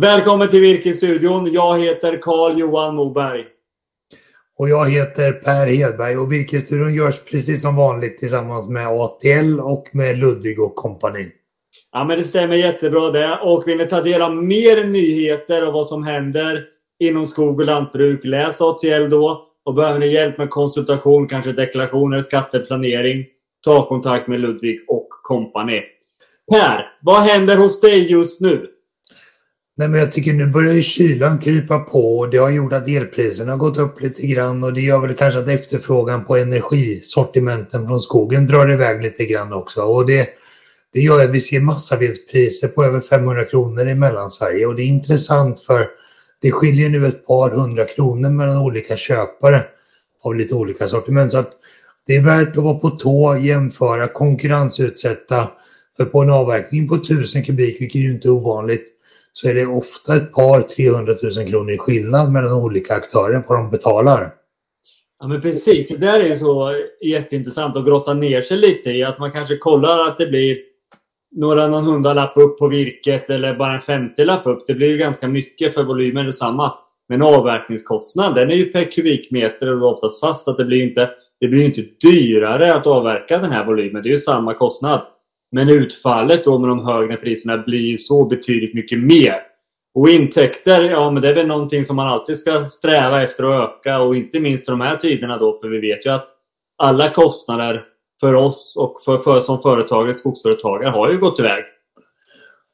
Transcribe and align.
Välkommen 0.00 0.48
till 0.48 0.60
Virkesstudion. 0.60 1.52
Jag 1.52 1.78
heter 1.78 2.18
Carl 2.22 2.58
Johan 2.58 2.94
Moberg. 2.94 3.44
Och 4.58 4.68
jag 4.68 4.90
heter 4.90 5.32
Per 5.32 5.66
Hedberg 5.66 6.16
och 6.16 6.32
Virkesstudion 6.32 6.94
görs 6.94 7.24
precis 7.24 7.62
som 7.62 7.76
vanligt 7.76 8.18
tillsammans 8.18 8.68
med 8.68 8.86
ATL 8.88 9.60
och 9.60 9.88
med 9.92 10.18
Ludvig 10.18 10.60
och 10.60 10.74
kompani. 10.74 11.28
Ja, 11.92 12.04
men 12.04 12.18
det 12.18 12.24
stämmer 12.24 12.56
jättebra 12.56 13.10
det. 13.10 13.38
Och 13.42 13.68
vill 13.68 13.78
ni 13.78 13.86
ta 13.86 14.00
del 14.00 14.22
av 14.22 14.36
mer 14.36 14.84
nyheter 14.84 15.66
och 15.66 15.72
vad 15.72 15.86
som 15.86 16.04
händer 16.04 16.64
inom 16.98 17.26
skog 17.26 17.60
och 17.60 17.66
lantbruk, 17.66 18.24
läs 18.24 18.60
ATL 18.60 19.10
då. 19.10 19.48
Och 19.64 19.74
behöver 19.74 19.98
ni 19.98 20.08
hjälp 20.08 20.38
med 20.38 20.50
konsultation, 20.50 21.28
kanske 21.28 21.52
deklarationer, 21.52 22.20
skatteplanering, 22.20 23.24
ta 23.64 23.88
kontakt 23.88 24.28
med 24.28 24.40
Ludvig 24.40 24.80
och 24.88 25.08
kompani. 25.10 25.82
Per, 26.52 26.92
vad 27.02 27.22
händer 27.22 27.56
hos 27.56 27.80
dig 27.80 28.10
just 28.10 28.40
nu? 28.40 28.74
Nej, 29.78 29.88
men 29.88 30.00
jag 30.00 30.12
tycker 30.12 30.32
nu 30.32 30.46
börjar 30.46 30.72
ju 30.72 30.82
kylan 30.82 31.38
krypa 31.38 31.78
på 31.78 32.18
och 32.18 32.30
det 32.30 32.38
har 32.38 32.50
gjort 32.50 32.72
att 32.72 32.88
elpriserna 32.88 33.52
har 33.52 33.58
gått 33.58 33.76
upp 33.76 34.00
lite 34.00 34.26
grann 34.26 34.64
och 34.64 34.72
det 34.72 34.80
gör 34.80 34.98
väl 34.98 35.14
kanske 35.14 35.40
att 35.40 35.48
efterfrågan 35.48 36.24
på 36.24 36.36
energisortimenten 36.36 37.86
från 37.86 38.00
skogen 38.00 38.46
drar 38.46 38.72
iväg 38.72 39.02
lite 39.02 39.24
grann 39.26 39.52
också. 39.52 39.82
Och 39.82 40.06
det, 40.06 40.28
det 40.92 41.00
gör 41.00 41.24
att 41.24 41.30
vi 41.30 41.40
ser 41.40 41.60
massavedspriser 41.60 42.68
på 42.68 42.84
över 42.84 43.00
500 43.00 43.44
kronor 43.44 43.88
i 43.88 43.94
Mellansverige 43.94 44.66
och 44.66 44.74
det 44.74 44.82
är 44.82 44.86
intressant 44.86 45.60
för 45.60 45.86
det 46.42 46.52
skiljer 46.52 46.88
nu 46.88 47.06
ett 47.06 47.26
par 47.26 47.50
hundra 47.50 47.84
kronor 47.84 48.30
mellan 48.30 48.58
olika 48.58 48.96
köpare 48.96 49.64
av 50.22 50.34
lite 50.34 50.54
olika 50.54 50.88
sortiment. 50.88 51.32
Så 51.32 51.38
att 51.38 51.52
det 52.06 52.16
är 52.16 52.22
värt 52.22 52.56
att 52.56 52.64
vara 52.64 52.78
på 52.78 52.90
tå, 52.90 53.36
jämföra, 53.36 54.08
konkurrensutsätta. 54.08 55.48
För 55.96 56.04
på 56.04 56.22
en 56.22 56.30
avverkning 56.30 56.88
på 56.88 56.94
1000 56.94 57.44
kubik, 57.44 57.80
vilket 57.80 58.00
ju 58.00 58.10
inte 58.10 58.28
är 58.28 58.32
ovanligt, 58.32 58.97
så 59.40 59.48
är 59.48 59.54
det 59.54 59.66
ofta 59.66 60.16
ett 60.16 60.32
par 60.32 60.62
300 60.62 61.14
000 61.22 61.48
kronor 61.48 61.72
i 61.72 61.78
skillnad 61.78 62.32
mellan 62.32 62.52
olika 62.52 62.94
aktörer 62.94 63.40
på 63.40 63.54
vad 63.54 63.58
de 63.58 63.70
betalar. 63.70 64.34
Ja 65.20 65.28
men 65.28 65.40
precis, 65.40 65.88
det 65.88 65.96
där 65.96 66.20
är 66.20 66.28
ju 66.28 66.36
så 66.36 66.74
jätteintressant 67.04 67.76
att 67.76 67.86
grotta 67.86 68.14
ner 68.14 68.42
sig 68.42 68.56
lite 68.56 68.90
i. 68.90 69.04
Att 69.04 69.18
man 69.18 69.32
kanske 69.32 69.56
kollar 69.56 70.08
att 70.08 70.18
det 70.18 70.26
blir 70.26 70.58
några 71.36 71.68
någon 71.68 71.84
hundralapp 71.84 72.32
upp 72.36 72.58
på 72.58 72.68
virket 72.68 73.30
eller 73.30 73.56
bara 73.56 73.74
en 73.74 73.80
femtiolapp 73.80 74.46
upp. 74.46 74.64
Det 74.66 74.74
blir 74.74 74.88
ju 74.88 74.96
ganska 74.96 75.28
mycket 75.28 75.74
för 75.74 75.82
volymen 75.82 76.26
detsamma. 76.26 76.74
Men 77.08 77.22
avverkningskostnaden 77.22 78.34
den 78.34 78.50
är 78.50 78.54
ju 78.54 78.72
per 78.72 78.92
kubikmeter 78.92 79.82
och 79.82 79.92
oftast 79.92 80.20
fast. 80.20 80.44
Så 80.44 80.50
att 80.50 80.56
det 80.56 80.64
blir 80.64 80.78
ju 80.78 80.88
inte, 80.88 81.10
det 81.40 81.48
blir 81.48 81.64
inte 81.64 81.84
dyrare 82.08 82.74
att 82.74 82.86
avverka 82.86 83.38
den 83.38 83.52
här 83.52 83.64
volymen. 83.64 84.02
Det 84.02 84.08
är 84.08 84.10
ju 84.10 84.18
samma 84.18 84.54
kostnad. 84.54 85.00
Men 85.52 85.68
utfallet 85.68 86.44
då 86.44 86.58
med 86.58 86.68
de 86.68 86.86
högre 86.86 87.16
priserna 87.16 87.58
blir 87.58 87.80
ju 87.80 87.98
så 87.98 88.24
betydligt 88.24 88.74
mycket 88.74 88.98
mer. 88.98 89.42
Och 89.94 90.08
intäkter, 90.08 90.84
ja 90.84 91.10
men 91.10 91.22
det 91.22 91.28
är 91.28 91.34
väl 91.34 91.46
någonting 91.46 91.84
som 91.84 91.96
man 91.96 92.08
alltid 92.08 92.38
ska 92.38 92.64
sträva 92.64 93.22
efter 93.22 93.44
att 93.44 93.70
öka 93.70 94.00
och 94.00 94.16
inte 94.16 94.40
minst 94.40 94.68
i 94.68 94.70
de 94.70 94.80
här 94.80 94.96
tiderna 94.96 95.38
då 95.38 95.58
för 95.60 95.68
vi 95.68 95.80
vet 95.80 96.06
ju 96.06 96.10
att 96.10 96.26
alla 96.78 97.10
kostnader 97.10 97.84
för 98.20 98.34
oss 98.34 98.76
och 98.80 99.02
för, 99.04 99.18
för 99.18 99.40
som 99.40 99.62
företagare, 99.62 100.14
skogsföretagare 100.14 100.90
har 100.90 101.12
ju 101.12 101.18
gått 101.18 101.40
iväg. 101.40 101.64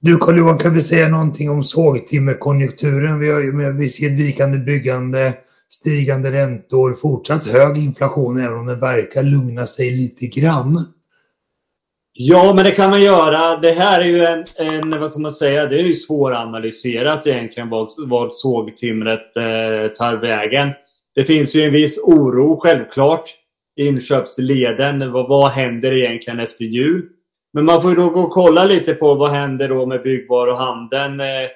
Du 0.01 0.17
Carl-Johan, 0.17 0.59
kan 0.59 0.75
vi 0.75 0.83
säga 0.83 1.09
någonting 1.09 1.51
om 1.51 1.63
sågtimmerkonjunkturen? 1.63 3.19
Vi, 3.19 3.31
har, 3.31 3.73
vi 3.79 3.89
ser 3.89 4.07
ett 4.07 4.13
vikande 4.13 4.59
byggande, 4.59 5.35
stigande 5.69 6.33
räntor, 6.33 6.95
fortsatt 6.95 7.47
hög 7.47 7.79
inflation 7.79 8.41
även 8.41 8.59
om 8.59 8.67
den 8.67 8.81
verkar 8.81 9.23
lugna 9.23 9.67
sig 9.67 9.91
lite 9.91 10.27
grann. 10.27 10.87
Ja, 12.17 12.53
men 12.55 12.65
det 12.65 12.71
kan 12.71 12.91
man 12.91 13.03
göra. 13.03 13.57
Det 13.57 13.71
här 13.71 14.01
är 14.01 14.05
ju 14.05 14.25
en, 14.25 14.45
en 14.57 15.01
vad 15.01 15.11
ska 15.11 15.21
man 15.21 15.33
säga, 15.33 15.67
det 15.67 15.77
är 15.77 15.83
ju 15.83 15.95
svåranalyserat 15.95 17.27
egentligen 17.27 17.71
vad, 17.71 17.89
vad 17.99 18.33
sågtimret 18.33 19.37
eh, 19.37 19.93
tar 19.97 20.17
vägen. 20.17 20.71
Det 21.15 21.25
finns 21.25 21.55
ju 21.55 21.63
en 21.63 21.73
viss 21.73 21.99
oro 21.99 22.57
självklart 22.57 23.31
i 23.77 23.87
inköpsleden. 23.87 25.13
Vad, 25.13 25.29
vad 25.29 25.51
händer 25.51 25.93
egentligen 25.93 26.41
efter 26.41 26.65
jul? 26.65 27.09
Men 27.53 27.65
man 27.65 27.83
får 27.83 27.91
ju 27.91 27.97
då 27.97 28.11
gå 28.11 28.21
och 28.21 28.33
kolla 28.33 28.65
lite 28.65 28.95
på 28.95 29.15
vad 29.15 29.31
händer 29.31 29.69
då 29.69 29.87
med 29.87 30.03
byggvaruhandeln. 30.03 31.21
Eh, 31.21 31.49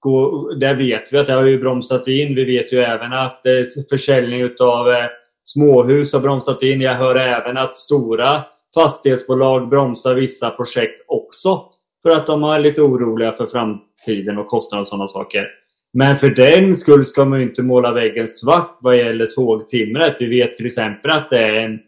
gå, 0.00 0.50
där 0.50 0.74
vet 0.74 1.12
vi 1.12 1.18
att 1.18 1.26
det 1.26 1.32
har 1.32 1.46
ju 1.46 1.58
bromsat 1.58 2.08
in. 2.08 2.34
Vi 2.34 2.44
vet 2.44 2.72
ju 2.72 2.78
även 2.78 3.12
att 3.12 3.46
eh, 3.46 3.84
försäljning 3.90 4.50
av 4.60 4.90
eh, 4.90 5.06
småhus 5.44 6.12
har 6.12 6.20
bromsat 6.20 6.62
in. 6.62 6.80
Jag 6.80 6.94
hör 6.94 7.14
även 7.14 7.56
att 7.56 7.76
stora 7.76 8.44
fastighetsbolag 8.76 9.68
bromsar 9.68 10.14
vissa 10.14 10.50
projekt 10.50 11.04
också. 11.08 11.64
För 12.02 12.10
att 12.10 12.26
de 12.26 12.44
är 12.44 12.58
lite 12.58 12.82
oroliga 12.82 13.32
för 13.32 13.46
framtiden 13.46 14.38
och 14.38 14.46
kostnader 14.46 14.80
och 14.80 14.88
sådana 14.88 15.08
saker. 15.08 15.48
Men 15.92 16.18
för 16.18 16.28
den 16.28 16.74
skull 16.74 17.04
ska 17.04 17.24
man 17.24 17.38
ju 17.38 17.44
inte 17.44 17.62
måla 17.62 17.92
väggen 17.92 18.28
svart 18.28 18.78
vad 18.80 18.96
gäller 18.96 19.26
sågtimret. 19.26 20.16
Vi 20.20 20.26
vet 20.26 20.56
till 20.56 20.66
exempel 20.66 21.10
att 21.10 21.30
det 21.30 21.38
är 21.38 21.54
en 21.54 21.78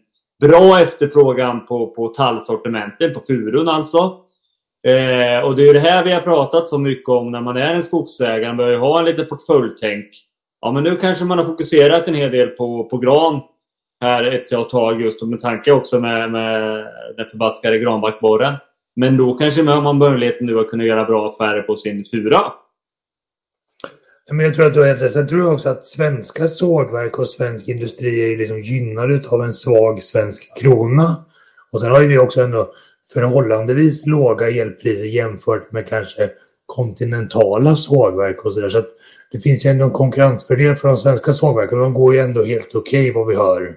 bra 0.41 0.79
efterfrågan 0.79 1.65
på, 1.65 1.87
på 1.87 2.07
tallsortimenten, 2.07 3.13
på 3.13 3.19
furun 3.27 3.67
alltså. 3.67 3.97
Eh, 4.87 5.45
och 5.45 5.55
det 5.55 5.69
är 5.69 5.73
det 5.73 5.79
här 5.79 6.03
vi 6.03 6.11
har 6.11 6.21
pratat 6.21 6.69
så 6.69 6.77
mycket 6.77 7.09
om 7.09 7.31
när 7.31 7.41
man 7.41 7.57
är 7.57 7.75
en 7.75 7.83
skogsägare. 7.83 8.47
Man 8.47 8.57
behöver 8.57 8.77
ha 8.77 8.99
en 8.99 9.05
liten 9.05 9.27
portföljtänk. 9.27 10.07
Ja, 10.61 10.71
men 10.71 10.83
nu 10.83 10.95
kanske 10.95 11.25
man 11.25 11.37
har 11.37 11.45
fokuserat 11.45 12.07
en 12.07 12.13
hel 12.13 12.31
del 12.31 12.47
på, 12.47 12.83
på 12.83 12.97
gran 12.97 13.41
här 14.01 14.23
ett 14.23 14.69
tag 14.69 15.01
just 15.01 15.21
med 15.21 15.39
tanke 15.39 15.71
också 15.71 15.99
med, 15.99 16.31
med 16.31 16.85
den 17.17 17.25
förbaskade 17.25 17.79
granbarkborren. 17.79 18.55
Men 18.95 19.17
då 19.17 19.33
kanske 19.33 19.63
man 19.63 19.85
har 19.85 19.93
möjligheten 19.93 20.47
nu 20.47 20.59
att 20.59 20.69
kunna 20.69 20.83
göra 20.83 21.05
bra 21.05 21.29
affärer 21.29 21.61
på 21.61 21.75
sin 21.75 22.05
fura. 22.05 22.53
Men 24.31 24.45
jag 24.45 24.55
tror 24.55 24.65
att 24.65 24.73
du 24.73 24.79
har 24.79 24.87
helt 24.87 25.01
rätt. 25.01 25.11
Sen 25.11 25.27
tror 25.27 25.41
jag 25.41 25.53
också 25.53 25.69
att 25.69 25.85
svenska 25.85 26.47
sågverk 26.47 27.19
och 27.19 27.27
svensk 27.27 27.67
industri 27.67 28.33
är 28.33 28.37
liksom 28.37 28.61
gynnade 28.61 29.21
av 29.29 29.43
en 29.43 29.53
svag 29.53 30.01
svensk 30.01 30.57
krona. 30.57 31.25
Och 31.71 31.81
sen 31.81 31.91
har 31.91 32.01
ju 32.01 32.07
vi 32.07 32.17
också 32.17 32.41
ändå 32.41 32.73
förhållandevis 33.13 34.05
låga 34.05 34.49
elpriser 34.49 35.05
jämfört 35.05 35.71
med 35.71 35.87
kanske 35.87 36.29
kontinentala 36.65 37.75
sågverk 37.75 38.45
och 38.45 38.53
sådär. 38.53 38.69
Så 38.69 38.83
det 39.31 39.39
finns 39.39 39.65
ju 39.65 39.69
ändå 39.69 39.85
en 39.85 39.91
konkurrensfördel 39.91 40.75
för 40.75 40.87
de 40.87 40.97
svenska 40.97 41.33
sågverken. 41.33 41.79
De 41.79 41.93
går 41.93 42.13
ju 42.13 42.19
ändå 42.19 42.43
helt 42.43 42.75
okej 42.75 43.01
okay, 43.01 43.13
vad 43.13 43.27
vi 43.27 43.35
hör. 43.35 43.75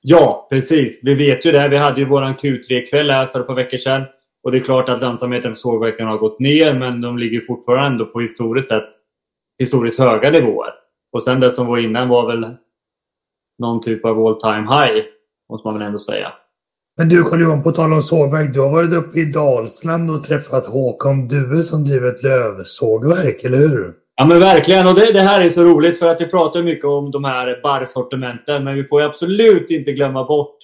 Ja, 0.00 0.46
precis. 0.50 1.00
Vi 1.04 1.14
vet 1.14 1.46
ju 1.46 1.52
det. 1.52 1.68
Vi 1.68 1.76
hade 1.76 2.00
ju 2.00 2.06
våran 2.06 2.34
Q3-kväll 2.34 3.10
här 3.10 3.26
för 3.26 3.40
ett 3.40 3.46
par 3.46 3.54
veckor 3.54 3.78
sedan. 3.78 4.02
Och 4.42 4.52
det 4.52 4.58
är 4.58 4.62
klart 4.62 4.88
att 4.88 5.00
lönsamheten 5.00 5.50
för 5.50 5.56
sågverken 5.56 6.06
har 6.06 6.18
gått 6.18 6.40
ner, 6.40 6.74
men 6.74 7.00
de 7.00 7.18
ligger 7.18 7.40
fortfarande 7.40 8.04
på 8.04 8.20
historiskt 8.20 8.68
sett 8.68 8.88
historiskt 9.58 9.98
höga 9.98 10.30
nivåer. 10.30 10.70
Och 11.12 11.22
sen 11.22 11.40
det 11.40 11.52
som 11.52 11.66
var 11.66 11.78
innan 11.78 12.08
var 12.08 12.26
väl 12.26 12.56
någon 13.58 13.82
typ 13.82 14.04
av 14.04 14.26
all 14.26 14.40
time 14.40 14.66
high, 14.70 15.04
måste 15.50 15.68
man 15.68 15.78
väl 15.78 15.86
ändå 15.86 16.00
säga. 16.00 16.32
Men 16.96 17.08
du 17.08 17.24
Carl-Johan, 17.24 17.62
på 17.62 17.72
tal 17.72 17.92
om 17.92 18.02
sågverk, 18.02 18.54
du 18.54 18.60
har 18.60 18.70
varit 18.70 18.92
uppe 18.92 19.20
i 19.20 19.24
Dalsland 19.24 20.10
och 20.10 20.24
träffat 20.24 20.66
Håkan 20.66 21.28
Due 21.28 21.62
som 21.62 21.84
driver 21.84 22.08
ett 22.08 22.22
lövsågverk, 22.22 23.44
eller 23.44 23.58
hur? 23.58 23.94
Ja 24.20 24.26
men 24.26 24.40
verkligen 24.40 24.86
och 24.86 24.94
det, 24.94 25.12
det, 25.12 25.20
här 25.20 25.40
är 25.40 25.50
så 25.50 25.64
roligt 25.64 25.98
för 25.98 26.08
att 26.08 26.20
vi 26.20 26.26
pratar 26.26 26.62
mycket 26.62 26.84
om 26.84 27.10
de 27.10 27.24
här 27.24 27.60
barrsortimenten 27.62 28.64
men 28.64 28.74
vi 28.74 28.84
får 28.84 29.02
absolut 29.02 29.70
inte 29.70 29.92
glömma 29.92 30.24
bort 30.24 30.56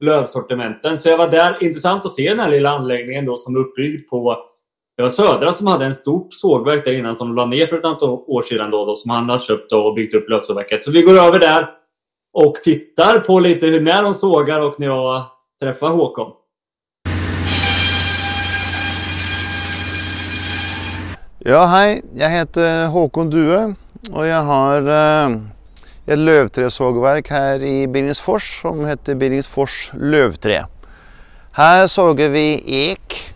lövsortimenten. 0.00 0.98
Så 0.98 1.08
jag 1.08 1.18
var 1.18 1.28
där, 1.28 1.62
intressant 1.62 2.04
att 2.04 2.12
se 2.12 2.28
den 2.28 2.40
här 2.40 2.50
lilla 2.50 2.70
anläggningen 2.70 3.24
då 3.24 3.36
som 3.36 3.56
är 3.56 3.60
uppbyggd 3.60 4.08
på 4.08 4.38
det 4.96 5.02
var 5.02 5.10
Södra 5.10 5.54
som 5.54 5.66
hade 5.66 5.84
en 5.84 5.94
stort 5.94 6.34
sågverk 6.34 6.84
där 6.84 6.92
innan 6.92 7.16
som 7.16 7.28
de 7.28 7.36
la 7.36 7.46
ner 7.46 7.66
för 7.66 7.78
ett 7.78 7.84
antal 7.84 8.08
år 8.08 8.42
sedan 8.42 8.70
då, 8.70 8.84
då 8.84 8.96
som 8.96 9.10
han 9.10 9.28
har 9.28 9.38
köpt 9.38 9.72
och 9.72 9.94
byggt 9.94 10.14
upp 10.14 10.28
lövsågverket. 10.28 10.84
Så 10.84 10.90
vi 10.90 11.02
går 11.02 11.18
över 11.18 11.38
där 11.38 11.70
och 12.32 12.54
tittar 12.54 13.18
på 13.18 13.40
lite 13.40 13.66
hur 13.66 13.80
när 13.80 14.02
de 14.02 14.14
sågar 14.14 14.60
och 14.60 14.80
när 14.80 14.86
jag 14.86 15.24
träffar 15.62 15.88
Håkon. 15.88 16.32
Ja, 21.42 21.66
hej. 21.66 22.02
Jag 22.14 22.30
heter 22.30 22.86
Håkon 22.86 23.30
Due 23.30 23.74
och 24.12 24.26
jag 24.26 24.42
har 24.42 24.88
eh, 24.88 25.36
ett 26.06 26.18
lövträsågverk 26.18 27.30
här 27.30 27.62
i 27.62 27.86
Billingsfors 27.86 28.60
som 28.60 28.86
heter 28.86 29.14
Billingsfors 29.14 29.90
lövträ. 29.94 30.66
Här 31.52 31.86
sågar 31.86 32.28
vi 32.28 32.62
ek, 32.66 33.34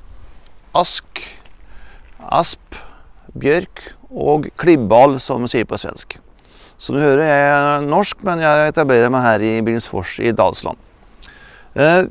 ask, 0.72 1.04
asp, 2.18 2.74
björk 3.26 3.80
och 4.10 4.46
klibbal 4.56 5.20
som 5.20 5.40
man 5.40 5.48
säger 5.48 5.64
på 5.64 5.78
svensk. 5.78 6.18
Så 6.78 6.92
nu 6.92 7.00
hör 7.00 7.18
jag 7.18 7.28
är 7.28 7.80
norsk 7.80 8.16
men 8.20 8.38
jag 8.38 8.68
etablerar 8.68 9.10
mig 9.10 9.20
här 9.20 9.42
i 9.42 9.62
Billingsfors 9.62 10.20
i 10.20 10.32
Dalsland. 10.32 10.78
Eh, 11.74 12.02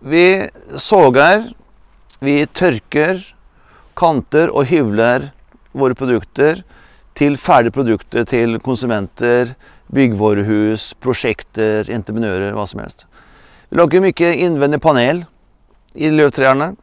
vi 0.00 0.48
sågar, 0.76 1.52
vi 2.18 2.46
törker 2.46 3.35
kanter 3.96 4.50
och 4.50 4.64
hyvlar 4.64 5.30
våra 5.72 5.94
produkter 5.94 6.62
till 7.12 7.36
färdiga 7.36 7.70
produkter 7.70 8.24
till 8.24 8.58
konsumenter, 8.58 9.54
byggvaruhus, 9.86 10.94
projekter, 10.94 11.94
entreprenörer, 11.94 12.52
vad 12.52 12.68
som 12.68 12.80
helst. 12.80 13.06
Vi 13.68 13.76
lagar 13.76 14.00
mycket 14.00 14.36
invändig 14.36 14.82
panel 14.82 15.24
i 15.94 16.10
lövträden. 16.10 16.76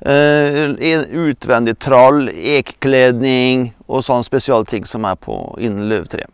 Eh, 0.00 0.12
uh, 0.12 1.02
utvändig 1.10 1.78
trall, 1.78 2.30
ekklädning 2.34 3.76
och 3.86 4.04
sån 4.04 4.24
specialting 4.24 4.84
som 4.84 5.04
är 5.04 5.14
på 5.14 5.58
inom 5.60 5.82
lövträ. 5.82 6.26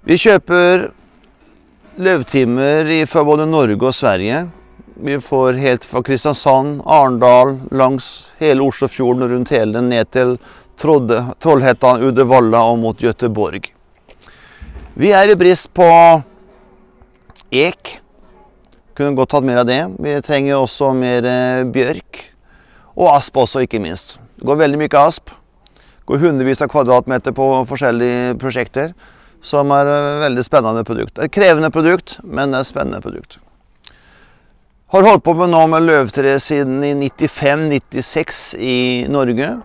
Vi 0.00 0.18
köper 0.18 0.90
lövtimmer 1.96 3.06
från 3.06 3.26
både 3.26 3.46
Norge 3.46 3.76
och 3.76 3.94
Sverige. 3.94 4.48
Vi 5.02 5.20
får 5.20 5.52
helt 5.52 5.84
från 5.84 6.02
Kristiansand, 6.02 6.82
Arendal, 6.84 7.60
längs 7.70 8.32
hela 8.38 8.62
Oslofjorden 8.62 9.22
och 9.22 9.28
runt 9.28 9.52
hela 9.52 9.80
ner 9.80 10.04
till 10.04 10.38
Trollhättan, 11.38 12.02
Uddevalla 12.02 12.62
och 12.62 12.78
mot 12.78 13.02
Göteborg. 13.02 13.60
Vi 14.94 15.12
är 15.12 15.30
i 15.30 15.36
brist 15.36 15.74
på 15.74 16.22
ek. 17.50 18.00
Kunde 18.94 19.12
gott 19.12 19.32
ha 19.32 19.40
mer 19.40 19.56
av 19.56 19.66
det. 19.66 19.90
Vi 19.98 20.22
tränger 20.22 20.56
också 20.56 20.92
mer 20.92 21.24
eh, 21.24 21.64
björk 21.64 22.32
och 22.78 23.16
asp 23.16 23.36
också 23.36 23.60
inte 23.60 23.78
minst. 23.78 24.18
Det 24.36 24.44
går 24.44 24.56
väldigt 24.56 24.78
mycket 24.78 24.98
asp. 24.98 25.26
Det 25.26 26.04
går 26.04 26.16
hundrevis 26.16 26.62
av 26.62 26.68
kvadratmeter 26.68 27.32
på 27.32 27.66
olika 27.70 28.38
projekt 28.38 28.76
som 29.42 29.70
eh, 29.70 29.76
är 29.76 29.86
en 29.86 30.20
väldigt 30.20 30.46
spännande 30.46 30.84
produkt. 30.84 31.18
En 31.18 31.28
krävande 31.28 31.70
produkt 31.70 32.18
men 32.22 32.54
en 32.54 32.64
spännande 32.64 33.00
produkt. 33.00 33.38
Har 34.92 35.02
hållit 35.02 35.24
på 35.24 35.34
med, 35.34 35.48
nå 35.48 35.66
med 35.66 35.82
lövträ 35.82 36.40
sedan 36.40 36.84
95-96 36.84 38.56
i 38.56 39.06
Norge. 39.08 39.60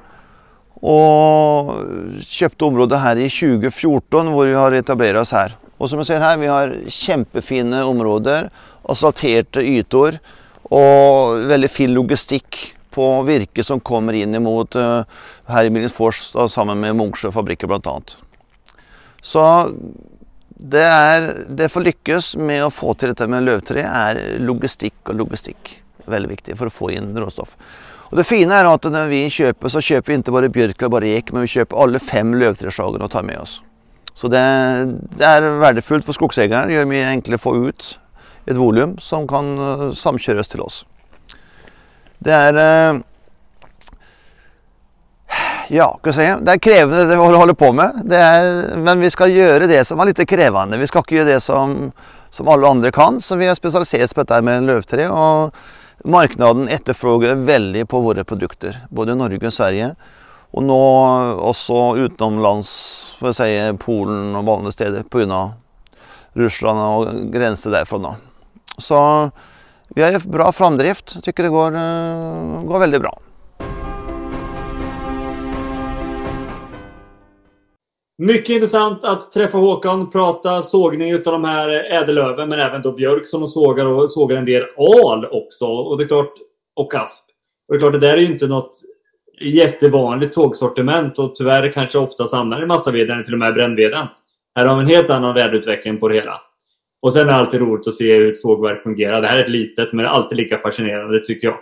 Och 0.73 1.73
köpte 2.21 2.65
området 2.65 2.99
här 2.99 3.15
i 3.15 3.29
2014 3.29 4.25
där 4.25 4.45
vi 4.45 4.53
har 4.53 4.71
etablerat 4.71 5.21
oss 5.21 5.31
här. 5.31 5.57
Och 5.77 5.89
som 5.89 5.99
ni 5.99 6.05
ser 6.05 6.19
här, 6.19 6.37
vi 6.37 6.47
har 6.47 6.75
jättefina 6.87 7.85
områden, 7.85 8.49
asfalterade 8.83 9.63
ytor 9.63 10.19
och 10.63 11.49
väldigt 11.49 11.71
fin 11.71 11.93
logistik 11.93 12.73
på 12.89 13.21
virke 13.21 13.63
som 13.63 13.79
kommer 13.79 14.13
in 14.13 14.35
emot 14.35 14.75
uh, 14.75 15.01
här 15.45 15.65
i 15.65 15.69
Billingsfors 15.69 16.33
samman 16.49 16.79
med 16.79 16.95
Munksjö 16.95 17.31
fabriker 17.31 17.67
bland 17.67 17.87
annat. 17.87 18.17
Så 19.21 19.69
det, 20.57 20.83
är, 20.83 21.45
det 21.49 21.69
för 21.69 21.81
lyckas 21.81 22.35
med 22.35 22.63
att 22.63 22.73
få 22.73 22.93
till 22.93 23.07
detta 23.07 23.27
med 23.27 23.43
lövträ 23.43 23.81
är 23.81 24.39
logistik 24.39 24.93
och 25.03 25.15
logistik. 25.15 25.83
Väldigt 26.05 26.31
viktigt 26.31 26.57
för 26.57 26.65
att 26.65 26.73
få 26.73 26.91
in 26.91 27.17
råstoff. 27.17 27.57
Och 27.83 28.17
det 28.17 28.23
fina 28.23 28.55
är 28.55 28.65
att 28.65 28.83
när 28.83 29.07
vi 29.07 29.29
köper 29.29 29.67
så 29.67 29.81
köper 29.81 30.11
vi 30.11 30.15
inte 30.15 30.31
bara 30.31 30.49
björk 30.49 30.81
eller 30.81 30.89
bara 30.89 31.07
ek 31.07 31.31
men 31.31 31.41
vi 31.41 31.47
köper 31.47 31.83
alla 31.83 31.99
fem 31.99 32.35
lövträdslagen 32.35 33.01
och 33.01 33.11
tar 33.11 33.23
med 33.23 33.37
oss. 33.37 33.61
Så 34.13 34.27
det, 34.27 34.37
det 35.17 35.25
är 35.25 35.41
värdefullt 35.41 36.05
för 36.05 36.13
skogsägaren, 36.13 36.67
det 36.67 36.73
gör 36.73 36.85
det 36.85 37.03
enklare 37.03 37.35
att 37.35 37.41
få 37.41 37.67
ut 37.67 37.99
ett 38.45 38.55
volym 38.55 38.97
som 38.97 39.27
kan 39.27 39.57
eh, 39.57 39.91
samköras 39.91 40.47
till 40.47 40.61
oss. 40.61 40.85
Det 42.17 42.33
är 42.33 42.89
eh, 42.93 42.99
ja, 45.67 45.99
kan 46.03 46.13
säga, 46.13 46.39
det 46.39 46.51
är 46.51 46.57
krävande 46.57 47.05
det 47.05 47.15
vi 47.15 47.15
håller 47.15 47.53
på 47.53 47.71
med. 47.71 48.01
Det 48.05 48.17
är, 48.17 48.75
men 48.77 48.99
vi 48.99 49.09
ska 49.09 49.27
göra 49.27 49.67
det 49.67 49.85
som 49.85 49.99
är 49.99 50.05
lite 50.05 50.25
krävande. 50.25 50.77
Vi 50.77 50.87
ska 50.87 50.99
inte 50.99 51.15
göra 51.15 51.25
det 51.25 51.39
som, 51.39 51.91
som 52.29 52.47
alla 52.47 52.67
andra 52.67 52.91
kan. 52.91 53.21
Så 53.21 53.35
vi 53.35 53.47
har 53.47 53.55
specialiserat 53.55 54.03
oss 54.03 54.13
på 54.13 54.21
detta 54.23 54.41
med 54.41 54.63
lövträ 54.63 55.09
och 55.09 55.55
marknaden 56.03 56.67
efterfrågar 56.67 57.35
väldigt 57.35 57.89
på 57.89 57.99
våra 57.99 58.23
produkter. 58.23 58.85
Både 58.89 59.11
i 59.11 59.15
Norge 59.15 59.47
och 59.47 59.53
Sverige. 59.53 59.95
Och 60.51 60.63
nu 60.63 60.73
också 61.33 61.97
utomlands, 61.97 63.13
får 63.19 63.27
jag 63.27 63.35
säga, 63.35 63.73
Polen 63.73 64.35
och 64.35 64.57
andra 64.57 64.71
städer 64.71 65.03
på 65.03 65.17
grund 65.17 65.31
av 65.31 65.51
Ryssland 66.33 66.79
och 66.79 67.33
gränser 67.33 67.71
därifrån. 67.71 68.07
Så 68.77 69.31
vi 69.87 70.03
har 70.03 70.27
bra 70.27 70.51
framdrift. 70.51 71.11
Jag 71.15 71.23
tycker 71.23 71.43
det 71.43 71.49
går, 71.49 71.75
eh, 71.75 72.63
går 72.63 72.79
väldigt 72.79 73.01
bra. 73.01 73.19
Mycket 78.17 78.49
intressant 78.49 79.03
att 79.03 79.31
träffa 79.31 79.57
Håkan, 79.57 80.11
prata 80.11 80.63
sågning 80.63 81.15
av 81.15 81.21
de 81.21 81.43
här 81.43 81.69
ädellöven 81.69 82.49
men 82.49 82.59
även 82.59 82.81
då 82.81 82.91
björk 82.91 83.27
som 83.27 83.41
de 83.41 83.47
sågar 83.47 83.85
och 83.85 84.11
sågar 84.11 84.37
en 84.37 84.45
del 84.45 84.63
al 84.77 85.25
också. 85.25 85.65
Och 85.65 85.97
det 85.97 86.03
är 86.03 86.07
klart, 86.07 86.33
och 86.75 86.95
asp. 86.95 87.25
Och 87.67 87.73
det 87.73 87.77
är 87.77 87.79
klart, 87.79 87.93
det 87.93 87.99
där 87.99 88.13
är 88.13 88.21
ju 88.21 88.31
inte 88.31 88.47
något 88.47 88.81
jättevanligt 89.41 90.33
sågsortiment 90.33 91.19
och 91.19 91.35
tyvärr 91.35 91.71
kanske 91.71 91.97
ofta 91.97 92.37
hamnar 92.37 92.63
i 92.63 92.65
massaveden, 92.65 93.23
till 93.23 93.33
och 93.33 93.39
med 93.39 93.53
brännveden. 93.53 94.07
Här 94.55 94.65
har 94.65 94.75
vi 94.75 94.81
en 94.81 94.89
helt 94.89 95.09
annan 95.09 95.33
värdeutveckling 95.33 95.99
på 95.99 96.07
det 96.07 96.15
hela. 96.15 96.41
Och 97.01 97.13
sen 97.13 97.21
är 97.21 97.25
det 97.25 97.35
alltid 97.35 97.59
roligt 97.59 97.87
att 97.87 97.95
se 97.95 98.13
hur 98.13 98.33
ett 98.33 98.39
sågverk 98.39 98.83
fungerar. 98.83 99.21
Det 99.21 99.27
här 99.27 99.37
är 99.37 99.43
ett 99.43 99.49
litet 99.49 99.93
men 99.93 100.03
det 100.03 100.09
är 100.09 100.13
alltid 100.13 100.37
lika 100.37 100.57
fascinerande 100.57 101.19
tycker 101.19 101.47
jag. 101.47 101.57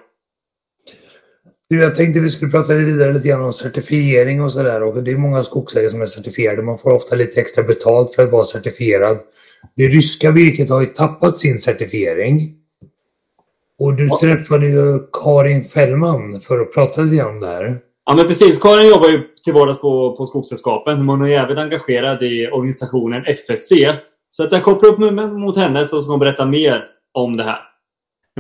Jag 1.81 1.95
tänkte 1.95 2.19
vi 2.19 2.29
skulle 2.29 2.51
prata 2.51 2.73
vidare 2.73 3.13
lite 3.13 3.27
grann 3.27 3.41
om 3.41 3.53
certifiering 3.53 4.41
och 4.41 4.51
sådär. 4.51 5.01
Det 5.01 5.11
är 5.11 5.17
många 5.17 5.43
skogsägare 5.43 5.89
som 5.89 6.01
är 6.01 6.05
certifierade. 6.05 6.61
Man 6.61 6.77
får 6.77 6.93
ofta 6.93 7.15
lite 7.15 7.41
extra 7.41 7.63
betalt 7.63 8.15
för 8.15 8.23
att 8.23 8.31
vara 8.31 8.43
certifierad. 8.43 9.19
Det 9.75 9.87
ryska 9.87 10.31
virket 10.31 10.69
har 10.69 10.81
ju 10.81 10.87
tappat 10.87 11.37
sin 11.37 11.59
certifiering. 11.59 12.55
Och 13.79 13.93
du 13.93 14.09
träffade 14.09 14.65
ju 14.65 14.99
Karin 15.13 15.63
Fällman 15.63 16.41
för 16.41 16.59
att 16.59 16.73
prata 16.73 17.01
lite 17.01 17.15
grann 17.15 17.29
om 17.29 17.39
det 17.39 17.47
här. 17.47 17.79
Ja 18.05 18.15
men 18.15 18.27
precis. 18.27 18.59
Karin 18.59 18.89
jobbar 18.89 19.09
ju 19.09 19.21
till 19.43 19.53
vardags 19.53 19.81
på, 19.81 20.15
på 20.17 20.25
Skogssällskapen. 20.25 21.09
Hon 21.09 21.21
är 21.21 21.39
även 21.39 21.57
engagerad 21.57 22.23
i 22.23 22.47
organisationen 22.47 23.23
FSC. 23.25 23.71
Så 24.29 24.43
att 24.43 24.51
jag 24.51 24.63
kopplar 24.63 24.89
upp 24.89 24.99
mig 24.99 25.11
mot 25.27 25.57
henne 25.57 25.87
så 25.87 26.01
ska 26.01 26.11
hon 26.11 26.19
berätta 26.19 26.45
mer 26.45 26.85
om 27.13 27.37
det 27.37 27.43
här. 27.43 27.72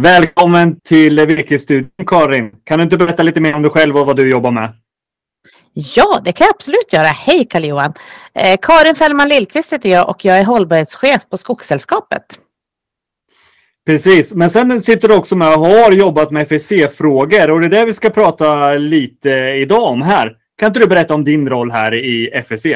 Välkommen 0.01 0.79
till 0.79 1.25
Virkesstudion 1.25 2.05
Karin. 2.07 2.51
Kan 2.63 2.79
du 2.79 2.83
inte 2.83 2.97
berätta 2.97 3.23
lite 3.23 3.41
mer 3.41 3.55
om 3.55 3.61
dig 3.61 3.71
själv 3.71 3.97
och 3.97 4.05
vad 4.05 4.15
du 4.15 4.29
jobbar 4.29 4.51
med? 4.51 4.69
Ja, 5.73 6.21
det 6.25 6.31
kan 6.31 6.45
jag 6.45 6.53
absolut 6.55 6.93
göra. 6.93 7.07
Hej 7.07 7.47
Karl-Johan! 7.49 7.93
Eh, 8.33 8.57
Karin 8.61 8.95
Fällman 8.95 9.29
Lillqvist 9.29 9.73
heter 9.73 9.89
jag 9.89 10.09
och 10.09 10.25
jag 10.25 10.39
är 10.39 10.43
hållbarhetschef 10.43 11.29
på 11.29 11.37
Skogssällskapet. 11.37 12.23
Precis, 13.85 14.33
men 14.33 14.49
sen 14.49 14.81
sitter 14.81 15.07
du 15.07 15.15
också 15.15 15.35
med 15.35 15.53
och 15.53 15.65
har 15.65 15.91
jobbat 15.91 16.31
med 16.31 16.51
FSC-frågor 16.51 17.51
och 17.51 17.59
det 17.59 17.65
är 17.65 17.69
det 17.69 17.85
vi 17.85 17.93
ska 17.93 18.09
prata 18.09 18.73
lite 18.73 19.29
idag 19.33 19.83
om 19.83 20.01
här. 20.01 20.37
Kan 20.57 20.67
inte 20.67 20.79
du 20.79 20.87
berätta 20.87 21.13
om 21.13 21.23
din 21.23 21.49
roll 21.49 21.71
här 21.71 21.93
i 21.93 22.29
FSC? 22.33 22.67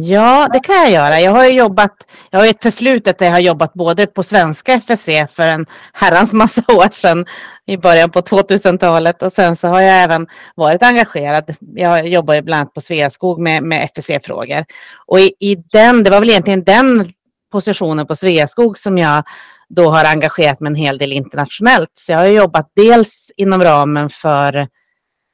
Ja, 0.00 0.48
det 0.52 0.60
kan 0.60 0.76
jag 0.76 0.90
göra. 0.90 1.20
Jag 1.20 1.32
har 1.32 1.44
jobbat, 1.44 1.92
jag 2.30 2.38
har 2.38 2.46
ett 2.46 2.62
förflutet 2.62 3.18
där 3.18 3.26
jag 3.26 3.32
har 3.32 3.40
jobbat 3.40 3.72
både 3.72 4.06
på 4.06 4.22
svenska 4.22 4.72
FSC 4.72 5.08
för 5.30 5.42
en 5.42 5.66
herrans 5.92 6.32
massa 6.32 6.62
år 6.68 6.92
sedan 6.92 7.26
i 7.66 7.76
början 7.76 8.10
på 8.10 8.20
2000-talet 8.20 9.22
och 9.22 9.32
sen 9.32 9.56
så 9.56 9.68
har 9.68 9.80
jag 9.80 10.02
även 10.02 10.26
varit 10.54 10.82
engagerad. 10.82 11.54
Jag 11.74 12.08
jobbar 12.08 12.42
bland 12.42 12.60
annat 12.60 12.74
på 12.74 12.80
Sveaskog 12.80 13.40
med, 13.40 13.62
med 13.62 13.88
FSC-frågor 13.94 14.64
och 15.06 15.20
i, 15.20 15.32
i 15.40 15.54
den, 15.54 16.04
det 16.04 16.10
var 16.10 16.20
väl 16.20 16.30
egentligen 16.30 16.64
den 16.64 17.12
positionen 17.52 18.06
på 18.06 18.16
Sveaskog 18.16 18.78
som 18.78 18.98
jag 18.98 19.22
då 19.68 19.90
har 19.90 20.04
engagerat 20.04 20.60
mig 20.60 20.70
en 20.70 20.76
hel 20.76 20.98
del 20.98 21.12
internationellt. 21.12 21.90
Så 21.94 22.12
jag 22.12 22.18
har 22.18 22.26
jobbat 22.26 22.72
dels 22.76 23.30
inom 23.36 23.64
ramen 23.64 24.08
för 24.08 24.68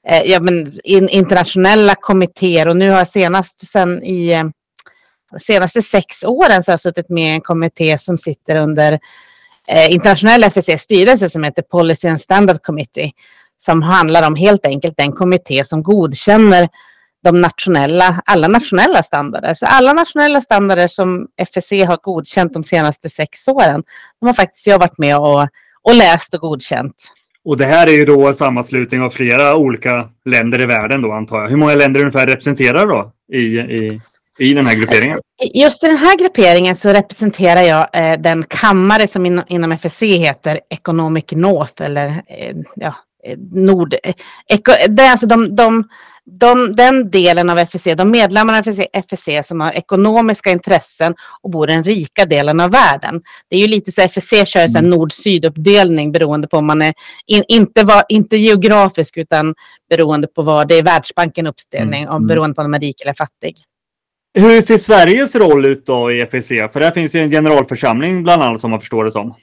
eh, 0.08 0.22
ja, 0.24 0.40
men 0.40 0.80
in, 0.84 1.08
internationella 1.08 1.94
kommittéer 1.94 2.68
och 2.68 2.76
nu 2.76 2.90
har 2.90 2.98
jag 2.98 3.08
senast 3.08 3.70
sen 3.70 4.02
i 4.02 4.32
eh, 4.32 4.44
senaste 5.40 5.82
sex 5.82 6.24
åren 6.24 6.62
så 6.62 6.70
har 6.70 6.72
jag 6.72 6.80
suttit 6.80 7.08
med 7.08 7.30
i 7.30 7.34
en 7.34 7.40
kommitté 7.40 7.98
som 7.98 8.18
sitter 8.18 8.56
under 8.56 8.92
eh, 9.68 9.92
internationella 9.92 10.46
FSC 10.46 10.78
styrelse 10.78 11.30
som 11.30 11.44
heter 11.44 11.62
Policy 11.62 12.08
and 12.08 12.20
Standard 12.20 12.62
Committee 12.62 13.12
som 13.56 13.82
handlar 13.82 14.26
om 14.26 14.34
helt 14.34 14.66
enkelt 14.66 14.96
den 14.96 15.12
kommitté 15.12 15.64
som 15.64 15.82
godkänner 15.82 16.68
de 17.24 17.40
nationella, 17.40 18.22
alla 18.26 18.48
nationella 18.48 19.02
standarder. 19.02 19.54
Så 19.54 19.66
alla 19.66 19.92
nationella 19.92 20.40
standarder 20.40 20.88
som 20.88 21.28
FSC 21.36 21.72
har 21.72 21.98
godkänt 22.02 22.52
de 22.52 22.64
senaste 22.64 23.10
sex 23.10 23.48
åren, 23.48 23.82
de 24.20 24.26
har 24.26 24.34
faktiskt 24.34 24.66
jag 24.66 24.78
varit 24.78 24.98
med 24.98 25.18
och, 25.18 25.48
och 25.82 25.94
läst 25.94 26.34
och 26.34 26.40
godkänt. 26.40 26.94
Och 27.44 27.56
det 27.56 27.64
här 27.64 27.86
är 27.86 27.92
ju 27.92 28.04
då 28.04 28.28
en 28.28 28.34
sammanslutning 28.34 29.02
av 29.02 29.10
flera 29.10 29.56
olika 29.56 30.08
länder 30.24 30.60
i 30.60 30.66
världen 30.66 31.02
då 31.02 31.12
antar 31.12 31.40
jag. 31.42 31.48
Hur 31.48 31.56
många 31.56 31.74
länder 31.74 32.00
ungefär 32.00 32.26
representerar 32.26 32.86
då 32.86 33.12
i, 33.32 33.58
i, 33.58 34.00
i 34.38 34.54
den 34.54 34.66
här 34.66 34.74
grupperingen? 34.74 35.18
Just 35.54 35.84
i 35.84 35.86
den 35.86 35.96
här 35.96 36.18
grupperingen 36.18 36.76
så 36.76 36.88
representerar 36.92 37.60
jag 37.60 37.88
eh, 37.92 38.20
den 38.20 38.42
kammare 38.42 39.08
som 39.08 39.26
in, 39.26 39.42
inom 39.48 39.72
FSC 39.72 40.02
heter 40.02 40.60
Economic 40.70 41.24
North 41.32 41.82
eller 41.82 42.08
eh, 42.08 42.56
ja, 42.76 42.94
eh, 43.26 43.38
Nord... 43.52 43.94
Eh, 44.02 44.14
det 44.88 45.02
är 45.02 45.10
alltså 45.10 45.26
de, 45.26 45.56
de 45.56 45.84
de, 46.26 46.76
den 46.76 47.10
delen 47.10 47.50
av 47.50 47.58
FSC, 47.58 47.94
de 47.94 48.10
medlemmarna 48.10 48.58
av 48.58 48.64
FSC 48.92 49.28
som 49.44 49.60
har 49.60 49.72
ekonomiska 49.72 50.50
intressen 50.50 51.14
och 51.42 51.50
bor 51.50 51.70
i 51.70 51.72
den 51.72 51.84
rika 51.84 52.24
delen 52.24 52.60
av 52.60 52.70
världen. 52.70 53.22
Det 53.48 53.56
är 53.56 53.60
ju 53.60 53.66
lite 53.66 53.92
så 53.92 54.00
FSC 54.02 54.46
kör 54.46 54.60
en 54.60 54.76
mm. 54.76 54.90
nord-syd-uppdelning 54.90 56.12
beroende 56.12 56.48
på 56.48 56.56
om 56.56 56.66
man 56.66 56.82
är 56.82 56.94
in, 57.26 57.44
inte, 57.48 57.84
var, 57.84 58.04
inte 58.08 58.36
geografisk 58.36 59.16
utan 59.16 59.54
beroende 59.90 60.26
på 60.26 60.42
vad 60.42 60.68
det 60.68 60.78
är 60.78 60.82
Världsbanken 60.82 61.46
uppställning 61.46 62.02
mm. 62.02 62.10
och 62.10 62.16
mm. 62.16 62.26
beroende 62.26 62.54
på 62.54 62.62
om 62.62 62.70
man 62.70 62.82
är 62.82 62.86
rik 62.86 63.00
eller 63.00 63.14
fattig. 63.14 63.56
Hur 64.38 64.60
ser 64.60 64.78
Sveriges 64.78 65.36
roll 65.36 65.66
ut 65.66 65.86
då 65.86 66.12
i 66.12 66.20
FSC? 66.20 66.48
För 66.48 66.80
där 66.80 66.90
finns 66.90 67.14
ju 67.14 67.20
en 67.20 67.30
generalförsamling 67.30 68.22
bland 68.22 68.42
annat 68.42 68.60
som 68.60 68.70
man 68.70 68.80
förstår 68.80 69.04
det 69.04 69.10
som. 69.10 69.34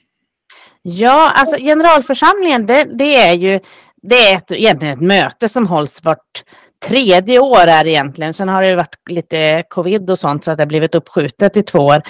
Ja, 0.82 1.32
alltså 1.34 1.56
generalförsamlingen 1.56 2.66
det, 2.66 2.84
det 2.98 3.16
är 3.16 3.34
ju 3.34 3.60
det 4.02 4.16
är 4.16 4.36
ett, 4.36 4.50
egentligen 4.50 4.94
ett 4.94 5.00
möte 5.00 5.48
som 5.48 5.66
hålls 5.66 6.04
vart 6.04 6.44
tredje 6.84 7.38
år 7.38 7.66
är 7.66 7.84
det 7.84 7.90
egentligen. 7.90 8.34
Sen 8.34 8.48
har 8.48 8.62
det 8.62 8.76
varit 8.76 8.96
lite 9.10 9.62
covid 9.68 10.10
och 10.10 10.18
sånt 10.18 10.44
så 10.44 10.50
att 10.50 10.56
det 10.56 10.62
har 10.62 10.68
blivit 10.68 10.94
uppskjutet 10.94 11.56
i 11.56 11.62
två 11.62 11.78
år. 11.78 12.02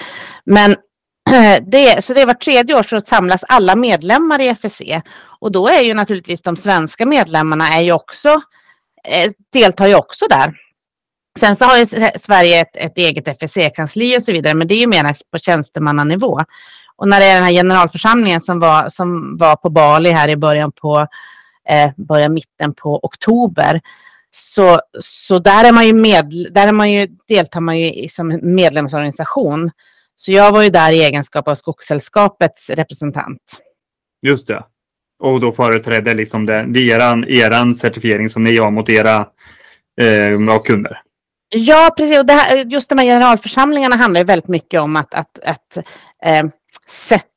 Men 0.45 0.75
det, 1.61 2.03
så 2.03 2.13
det 2.13 2.21
är 2.21 2.25
vart 2.25 2.43
tredje 2.43 2.75
år 2.75 2.83
så 2.83 3.01
samlas 3.01 3.43
alla 3.47 3.75
medlemmar 3.75 4.41
i 4.41 4.47
FSC. 4.47 4.81
Och 5.39 5.51
då 5.51 5.67
är 5.67 5.81
ju 5.81 5.93
naturligtvis 5.93 6.41
de 6.41 6.57
svenska 6.57 7.05
medlemmarna 7.05 7.67
är 7.67 7.81
ju 7.81 7.91
också, 7.91 8.29
eh, 9.07 9.31
deltar 9.53 9.87
ju 9.87 9.95
också 9.95 10.25
där. 10.29 10.53
Sen 11.39 11.55
så 11.55 11.65
har 11.65 11.77
ju 11.77 11.85
Sverige 12.19 12.61
ett, 12.61 12.75
ett 12.75 12.97
eget 12.97 13.27
FSC-kansli 13.27 14.17
och 14.17 14.23
så 14.23 14.31
vidare, 14.31 14.53
men 14.53 14.67
det 14.67 14.73
är 14.73 14.79
ju 14.79 14.87
mer 14.87 15.15
på 15.31 15.39
tjänstemannanivå. 15.39 16.39
Och 16.95 17.07
när 17.07 17.19
det 17.19 17.25
är 17.25 17.35
den 17.35 17.43
här 17.43 17.51
generalförsamlingen 17.51 18.41
som 18.41 18.59
var, 18.59 18.89
som 18.89 19.37
var 19.37 19.55
på 19.55 19.69
Bali 19.69 20.09
här 20.09 20.29
i 20.29 20.35
början 20.35 20.71
på, 20.71 21.07
eh, 21.69 21.91
början 21.97 22.33
mitten 22.33 22.73
på 22.73 22.99
oktober, 23.03 23.81
så, 24.35 24.79
så 24.99 25.39
där, 25.39 25.67
är 25.67 25.73
man 25.73 25.87
ju 25.87 25.93
med, 25.93 26.49
där 26.51 26.67
är 26.67 26.71
man 26.71 26.91
ju, 26.91 27.07
deltar 27.27 27.59
man 27.59 27.79
ju 27.79 28.09
som 28.09 28.39
medlemsorganisation. 28.43 29.71
Så 30.15 30.31
jag 30.31 30.51
var 30.51 30.63
ju 30.63 30.69
där 30.69 30.91
i 30.91 31.03
egenskap 31.03 31.47
av 31.47 31.55
Skogssällskapets 31.55 32.69
representant. 32.69 33.61
Just 34.21 34.47
det. 34.47 34.63
Och 35.19 35.39
då 35.39 35.51
företrädde 35.51 36.13
liksom 36.13 36.45
det, 36.45 36.65
det 36.67 36.79
eran, 36.79 37.23
eran 37.23 37.75
certifiering 37.75 38.29
som 38.29 38.43
ni 38.43 38.57
har 38.57 38.71
mot 38.71 38.89
era 38.89 39.27
eh, 40.01 40.61
kunder. 40.63 41.01
Ja, 41.49 41.93
precis. 41.97 42.19
Och 42.19 42.25
det 42.25 42.33
här, 42.33 42.57
just 42.57 42.89
de 42.89 42.97
här 42.97 43.05
generalförsamlingarna 43.05 43.95
handlar 43.95 44.21
ju 44.21 44.25
väldigt 44.25 44.47
mycket 44.47 44.81
om 44.81 44.95
att, 44.95 45.13
att, 45.13 45.39
att 45.39 45.77
eh, 46.25 46.43
sätta 46.87 47.32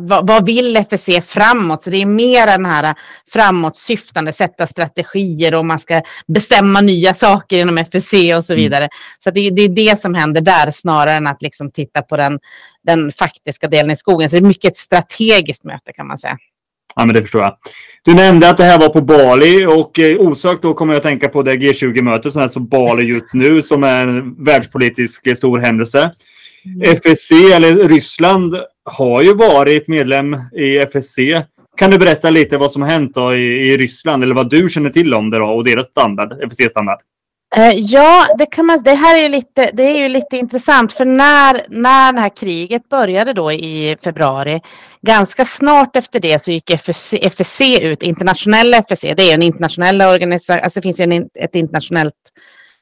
vad, 0.00 0.26
vad, 0.26 0.46
vill 0.46 0.76
FSC 0.76 1.08
framåt? 1.26 1.82
Så 1.82 1.90
det 1.90 2.02
är 2.02 2.06
mer 2.06 2.46
den 2.46 2.66
här 2.66 2.94
framåtsyftande, 3.32 4.32
sätta 4.32 4.66
strategier 4.66 5.54
och 5.54 5.66
man 5.66 5.78
ska 5.78 6.02
bestämma 6.26 6.80
nya 6.80 7.14
saker 7.14 7.58
inom 7.58 7.78
FSC 7.78 8.12
och 8.36 8.44
så 8.44 8.52
mm. 8.52 8.62
vidare. 8.62 8.84
Mm. 8.84 8.90
Så 9.24 9.30
det, 9.30 9.50
det, 9.50 9.62
är 9.62 9.68
det 9.68 10.00
som 10.00 10.14
händer 10.14 10.40
där 10.40 10.70
snarare 10.70 11.12
än 11.12 11.26
att 11.26 11.42
liksom 11.42 11.70
titta 11.70 12.02
på 12.02 12.16
den, 12.16 12.38
den 12.86 13.12
faktiska 13.12 13.68
delen 13.68 13.90
i 13.90 13.96
skogen. 13.96 14.30
Så 14.30 14.36
det 14.36 14.42
är 14.42 14.46
mycket 14.46 14.70
ett 14.70 14.76
strategiskt 14.76 15.64
möte 15.64 15.92
kan 15.92 16.06
man 16.06 16.18
säga. 16.18 16.38
Ja, 16.96 17.06
men 17.06 17.14
det 17.14 17.22
förstår 17.22 17.42
jag. 17.42 17.56
Du 18.02 18.14
nämnde 18.14 18.50
att 18.50 18.56
det 18.56 18.64
här 18.64 18.78
var 18.78 18.88
på 18.88 19.00
Bali 19.00 19.66
och 19.66 19.98
eh, 19.98 20.20
osökt 20.20 20.62
då 20.62 20.74
kommer 20.74 20.92
jag 20.92 20.98
att 20.98 21.04
tänka 21.04 21.28
på 21.28 21.42
det 21.42 21.52
G20-mötet 21.52 22.32
som 22.32 22.42
är 22.42 22.48
så 22.48 22.60
Bali 22.60 23.04
just 23.04 23.34
nu 23.34 23.62
som 23.62 23.84
är 23.84 24.06
en 24.06 24.44
världspolitisk 24.44 25.26
eh, 25.26 25.34
stor 25.34 25.58
händelse. 25.58 26.12
Mm. 26.64 26.96
FSC, 26.96 27.32
eller 27.32 27.88
Ryssland, 27.88 28.56
har 28.84 29.22
ju 29.22 29.34
varit 29.34 29.88
medlem 29.88 30.36
i 30.52 30.78
FSC. 30.78 31.18
Kan 31.76 31.90
du 31.90 31.98
berätta 31.98 32.30
lite 32.30 32.58
vad 32.58 32.72
som 32.72 32.82
har 32.82 32.88
hänt 32.88 33.14
då 33.14 33.34
i, 33.34 33.72
i 33.72 33.76
Ryssland 33.76 34.22
eller 34.22 34.34
vad 34.34 34.50
du 34.50 34.68
känner 34.68 34.90
till 34.90 35.14
om 35.14 35.30
det 35.30 35.38
då 35.38 35.46
och 35.46 35.64
deras 35.64 35.86
standard, 35.86 36.32
FSC-standard? 36.42 36.98
Eh, 37.56 37.70
ja, 37.70 38.26
det, 38.38 38.46
kan 38.46 38.66
man, 38.66 38.82
det 38.82 38.94
här 38.94 39.18
är 39.18 39.22
ju 39.22 39.28
lite, 39.28 39.70
det 39.72 39.82
är 39.82 39.98
ju 39.98 40.08
lite 40.08 40.36
intressant 40.36 40.92
för 40.92 41.04
när, 41.04 41.60
när 41.68 42.12
det 42.12 42.20
här 42.20 42.36
kriget 42.36 42.88
började 42.88 43.32
då 43.32 43.52
i 43.52 43.96
februari, 44.04 44.60
ganska 45.02 45.44
snart 45.44 45.96
efter 45.96 46.20
det 46.20 46.42
så 46.42 46.50
gick 46.52 46.70
FSC, 46.70 47.14
FSC 47.14 47.60
ut, 47.82 48.02
internationella 48.02 48.76
FSC, 48.76 49.02
det 49.16 49.30
är 49.30 49.34
en 49.34 49.42
internationell 49.42 50.02
organisation, 50.02 50.60
alltså 50.62 50.80
det 50.80 50.82
finns 50.82 51.00
en, 51.00 51.28
ett 51.40 51.54
internationellt 51.54 52.14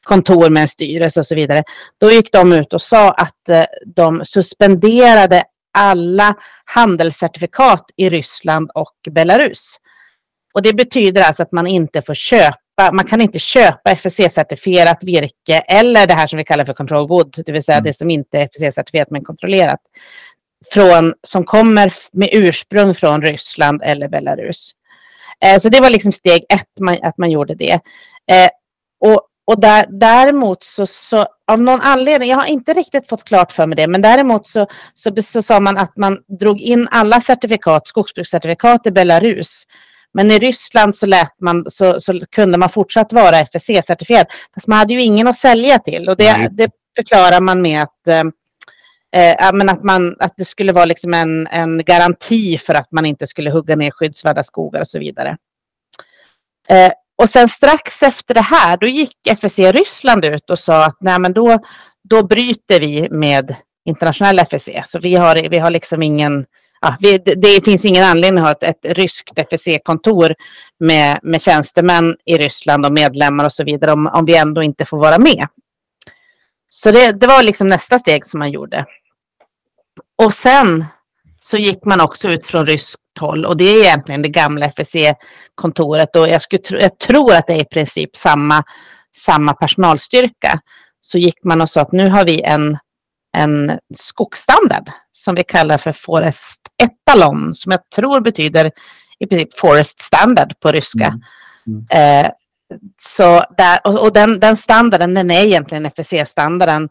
kontor 0.02 0.50
med 0.50 0.60
en 0.60 0.68
styrelse 0.68 1.20
och 1.20 1.26
så 1.26 1.34
vidare. 1.34 1.62
Då 2.00 2.10
gick 2.10 2.32
de 2.32 2.52
ut 2.52 2.72
och 2.72 2.82
sa 2.82 3.10
att 3.10 3.48
eh, 3.48 3.64
de 3.96 4.24
suspenderade 4.24 5.42
alla 5.72 6.34
handelscertifikat 6.64 7.84
i 7.96 8.10
Ryssland 8.10 8.70
och 8.74 8.96
Belarus. 9.10 9.76
Och 10.54 10.62
det 10.62 10.72
betyder 10.72 11.22
alltså 11.22 11.42
att 11.42 11.52
man 11.52 11.66
inte 11.66 12.02
får 12.02 12.14
köpa 12.14 12.58
man 12.92 13.04
kan 13.04 13.20
inte 13.20 13.38
köpa 13.38 13.90
FSC-certifierat 13.90 15.04
virke 15.04 15.58
eller 15.58 16.06
det 16.06 16.14
här 16.14 16.26
som 16.26 16.36
vi 16.36 16.44
kallar 16.44 16.64
för 16.64 16.72
control 16.72 17.08
wood, 17.08 17.42
det 17.46 17.52
vill 17.52 17.64
säga 17.64 17.78
mm. 17.78 17.84
det 17.84 17.94
som 17.94 18.10
inte 18.10 18.38
är 18.38 18.46
FSC-certifierat 18.46 19.06
men 19.10 19.24
kontrollerat, 19.24 19.80
från, 20.72 21.14
som 21.22 21.44
kommer 21.44 21.92
med 22.12 22.28
ursprung 22.32 22.94
från 22.94 23.22
Ryssland 23.22 23.82
eller 23.84 24.08
Belarus. 24.08 24.72
Eh, 25.44 25.58
så 25.58 25.68
det 25.68 25.80
var 25.80 25.90
liksom 25.90 26.12
steg 26.12 26.44
ett, 26.48 26.80
man, 26.80 26.98
att 27.02 27.18
man 27.18 27.30
gjorde 27.30 27.54
det. 27.54 27.72
Eh, 28.30 28.48
och 29.00 29.22
och 29.44 29.60
där, 29.60 29.86
däremot 29.88 30.64
så, 30.64 30.86
så, 30.86 31.26
av 31.46 31.60
någon 31.60 31.80
anledning, 31.80 32.30
jag 32.30 32.36
har 32.36 32.46
inte 32.46 32.72
riktigt 32.72 33.08
fått 33.08 33.24
klart 33.24 33.52
för 33.52 33.66
mig 33.66 33.76
det, 33.76 33.86
men 33.86 34.02
däremot 34.02 34.46
så, 34.46 34.66
så, 34.94 35.22
så 35.22 35.42
sa 35.42 35.60
man 35.60 35.78
att 35.78 35.96
man 35.96 36.18
drog 36.40 36.60
in 36.60 36.88
alla 36.90 37.20
certifikat, 37.20 37.88
skogsbrukscertifikat 37.88 38.86
i 38.86 38.90
Belarus. 38.90 39.62
Men 40.14 40.30
i 40.30 40.38
Ryssland 40.38 40.96
så, 40.96 41.06
lät 41.06 41.40
man, 41.40 41.64
så, 41.70 42.00
så 42.00 42.20
kunde 42.30 42.58
man 42.58 42.68
fortsatt 42.68 43.12
vara 43.12 43.36
FSC-certifierad. 43.36 44.26
Fast 44.54 44.66
man 44.66 44.78
hade 44.78 44.92
ju 44.92 45.02
ingen 45.02 45.28
att 45.28 45.36
sälja 45.36 45.78
till 45.78 46.08
och 46.08 46.16
det, 46.16 46.48
det 46.52 46.70
förklarar 46.96 47.40
man 47.40 47.62
med 47.62 47.82
att, 47.82 48.08
eh, 48.08 48.20
eh, 49.22 49.52
men 49.52 49.68
att, 49.68 49.84
man, 49.84 50.16
att 50.18 50.34
det 50.36 50.44
skulle 50.44 50.72
vara 50.72 50.84
liksom 50.84 51.14
en, 51.14 51.46
en 51.46 51.78
garanti 51.78 52.58
för 52.58 52.74
att 52.74 52.92
man 52.92 53.06
inte 53.06 53.26
skulle 53.26 53.50
hugga 53.50 53.76
ner 53.76 53.90
skyddsvärda 53.90 54.42
skogar 54.42 54.80
och 54.80 54.88
så 54.88 54.98
vidare. 54.98 55.36
Eh, 56.68 56.92
och 57.22 57.28
sen 57.28 57.48
strax 57.48 58.02
efter 58.02 58.34
det 58.34 58.40
här, 58.40 58.76
då 58.76 58.86
gick 58.86 59.26
FSC 59.28 59.58
Ryssland 59.58 60.24
ut 60.24 60.50
och 60.50 60.58
sa 60.58 60.84
att 60.84 60.96
nej, 61.00 61.18
men 61.18 61.32
då, 61.32 61.58
då 62.02 62.26
bryter 62.26 62.80
vi 62.80 63.08
med 63.10 63.56
internationella 63.84 64.42
FSC. 64.42 64.68
Så 64.86 64.98
vi 64.98 65.14
har, 65.14 65.48
vi 65.48 65.58
har 65.58 65.70
liksom 65.70 66.02
ingen, 66.02 66.44
ja, 66.80 66.96
vi, 67.00 67.18
det 67.18 67.64
finns 67.64 67.84
ingen 67.84 68.04
anledning 68.04 68.44
att 68.44 68.62
ha 68.62 68.68
ett, 68.68 68.84
ett 68.84 68.96
ryskt 68.96 69.38
FSC-kontor 69.38 70.34
med, 70.80 71.18
med 71.22 71.42
tjänstemän 71.42 72.16
i 72.24 72.36
Ryssland 72.36 72.86
och 72.86 72.92
medlemmar 72.92 73.44
och 73.44 73.52
så 73.52 73.64
vidare 73.64 73.92
om, 73.92 74.06
om 74.06 74.24
vi 74.24 74.36
ändå 74.36 74.62
inte 74.62 74.84
får 74.84 74.98
vara 74.98 75.18
med. 75.18 75.46
Så 76.68 76.90
det, 76.90 77.12
det 77.12 77.26
var 77.26 77.42
liksom 77.42 77.68
nästa 77.68 77.98
steg 77.98 78.24
som 78.24 78.38
man 78.38 78.50
gjorde. 78.50 78.86
Och 80.22 80.34
sen 80.34 80.84
så 81.42 81.56
gick 81.56 81.84
man 81.84 82.00
också 82.00 82.28
ut 82.28 82.46
från 82.46 82.66
rysk 82.66 82.98
håll 83.20 83.44
och 83.44 83.56
det 83.56 83.64
är 83.64 83.80
egentligen 83.80 84.22
det 84.22 84.28
gamla 84.28 84.66
FSC-kontoret 84.66 86.16
och 86.16 86.28
jag, 86.28 86.42
skulle, 86.42 86.62
jag 86.70 86.98
tror 86.98 87.34
att 87.34 87.46
det 87.46 87.52
är 87.52 87.62
i 87.62 87.64
princip 87.64 88.16
samma, 88.16 88.64
samma 89.16 89.52
personalstyrka. 89.54 90.60
Så 91.00 91.18
gick 91.18 91.44
man 91.44 91.60
och 91.60 91.70
sa 91.70 91.80
att 91.80 91.92
nu 91.92 92.08
har 92.08 92.24
vi 92.24 92.42
en, 92.42 92.78
en 93.36 93.78
skogsstandard 93.98 94.90
som 95.12 95.34
vi 95.34 95.44
kallar 95.44 95.78
för 95.78 95.92
Forest 95.92 96.60
Etalon 96.82 97.54
som 97.54 97.72
jag 97.72 97.90
tror 97.90 98.20
betyder 98.20 98.70
i 99.18 99.26
princip 99.26 99.58
Forest 99.58 100.00
Standard 100.00 100.60
på 100.60 100.72
ryska. 100.72 101.06
Mm. 101.66 101.86
Mm. 101.90 102.24
Eh, 102.24 102.30
så 103.02 103.44
där, 103.56 103.80
och, 103.84 104.02
och 104.02 104.12
den, 104.12 104.40
den, 104.40 104.56
standarden 104.56 105.14
den 105.14 105.30
är 105.30 105.44
egentligen 105.44 105.86
FSC-standarden 105.86 106.88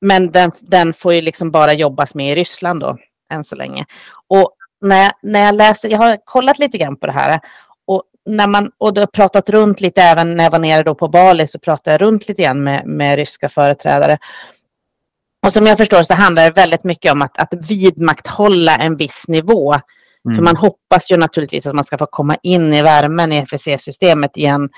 men 0.00 0.30
den, 0.30 0.52
den 0.60 0.92
får 0.94 1.14
ju 1.14 1.20
liksom 1.20 1.50
bara 1.50 1.72
jobbas 1.72 2.14
med 2.14 2.32
i 2.32 2.34
Ryssland 2.34 2.80
då 2.80 2.98
än 3.30 3.44
så 3.44 3.56
länge. 3.56 3.86
Och 4.28 4.54
när, 4.80 5.12
när 5.22 5.46
jag 5.46 5.54
läser, 5.54 5.88
jag 5.88 5.98
har 5.98 6.18
kollat 6.24 6.58
lite 6.58 6.78
grann 6.78 6.96
på 6.96 7.06
det 7.06 7.12
här 7.12 7.40
och 7.86 8.02
när 8.26 8.46
man 8.46 8.70
och 8.78 8.94
då 8.94 9.06
pratat 9.06 9.50
runt 9.50 9.80
lite 9.80 10.02
även 10.02 10.36
när 10.36 10.44
jag 10.44 10.50
var 10.50 10.58
nere 10.58 10.82
då 10.82 10.94
på 10.94 11.08
Bali 11.08 11.46
så 11.46 11.58
pratade 11.58 11.94
jag 11.94 12.00
runt 12.00 12.28
lite 12.28 12.42
grann 12.42 12.64
med, 12.64 12.86
med 12.86 13.16
ryska 13.16 13.48
företrädare. 13.48 14.18
Och 15.46 15.52
som 15.52 15.66
jag 15.66 15.78
förstår 15.78 16.02
så 16.02 16.14
handlar 16.14 16.44
det 16.44 16.50
väldigt 16.50 16.84
mycket 16.84 17.12
om 17.12 17.22
att, 17.22 17.38
att 17.38 17.54
vidmakthålla 17.70 18.76
en 18.76 18.96
viss 18.96 19.24
nivå. 19.28 19.72
Mm. 20.24 20.36
För 20.36 20.42
man 20.42 20.56
hoppas 20.56 21.10
ju 21.10 21.16
naturligtvis 21.16 21.66
att 21.66 21.74
man 21.74 21.84
ska 21.84 21.98
få 21.98 22.06
komma 22.06 22.36
in 22.42 22.74
i 22.74 22.82
värmen 22.82 23.32
i 23.32 23.36
FSC-systemet 23.36 24.36
igen 24.36 24.68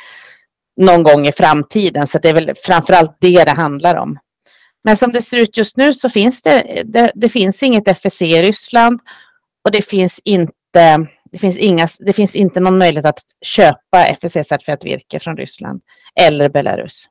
någon 0.76 1.02
gång 1.02 1.26
i 1.26 1.32
framtiden. 1.32 2.06
Så 2.06 2.18
det 2.18 2.28
är 2.28 2.34
väl 2.34 2.52
framförallt 2.64 3.16
det 3.20 3.44
det 3.44 3.50
handlar 3.50 3.96
om. 3.96 4.18
Men 4.84 4.96
som 4.96 5.12
det 5.12 5.22
ser 5.22 5.36
ut 5.36 5.56
just 5.56 5.76
nu 5.76 5.92
så 5.92 6.08
finns 6.08 6.42
det, 6.42 6.82
det, 6.84 7.12
det 7.14 7.28
finns 7.28 7.62
inget 7.62 7.88
FSC 7.88 8.22
i 8.22 8.42
Ryssland 8.42 9.00
och 9.64 9.70
det 9.70 9.82
finns 9.82 10.20
inte 10.24 11.06
det 11.32 11.38
finns, 11.38 11.56
inga, 11.56 11.88
det 11.98 12.12
finns 12.12 12.34
inte 12.34 12.60
någon 12.60 12.78
möjlighet 12.78 13.06
att 13.06 13.20
köpa 13.40 14.04
FSC-certifierat 14.04 14.84
virke 14.84 15.20
från 15.20 15.36
Ryssland 15.36 15.80
eller 16.20 16.48
Belarus. 16.48 17.08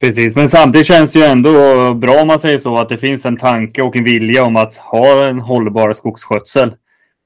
Precis, 0.00 0.36
men 0.36 0.48
samtidigt 0.48 0.86
känns 0.86 1.12
det 1.12 1.18
ju 1.18 1.24
ändå 1.24 1.94
bra 1.94 2.20
om 2.20 2.26
man 2.26 2.38
säger 2.38 2.58
så 2.58 2.76
att 2.76 2.88
det 2.88 2.98
finns 2.98 3.26
en 3.26 3.36
tanke 3.36 3.82
och 3.82 3.96
en 3.96 4.04
vilja 4.04 4.44
om 4.44 4.56
att 4.56 4.76
ha 4.76 5.26
en 5.26 5.40
hållbar 5.40 5.92
skogsskötsel 5.92 6.74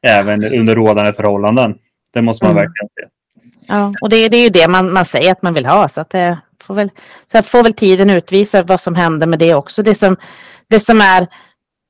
även 0.06 0.44
under 0.44 0.74
rådande 0.74 1.12
förhållanden. 1.12 1.74
Det 2.12 2.22
måste 2.22 2.44
man 2.44 2.52
mm. 2.52 2.62
verkligen 2.62 2.88
se. 2.88 3.14
Ja, 3.68 3.94
och 4.00 4.08
det, 4.08 4.28
det 4.28 4.36
är 4.36 4.42
ju 4.42 4.48
det 4.48 4.68
man, 4.68 4.92
man 4.92 5.04
säger 5.04 5.32
att 5.32 5.42
man 5.42 5.54
vill 5.54 5.66
ha 5.66 5.88
så 5.88 6.00
att 6.00 6.10
det 6.10 6.38
får 6.62 6.74
väl, 6.74 6.90
så 7.32 7.42
får 7.42 7.62
väl 7.62 7.72
tiden 7.72 8.10
utvisa 8.10 8.62
vad 8.62 8.80
som 8.80 8.94
händer 8.94 9.26
med 9.26 9.38
det 9.38 9.54
också. 9.54 9.82
Det 9.82 9.94
som, 9.94 10.16
det 10.68 10.80
som 10.80 11.00
är 11.00 11.26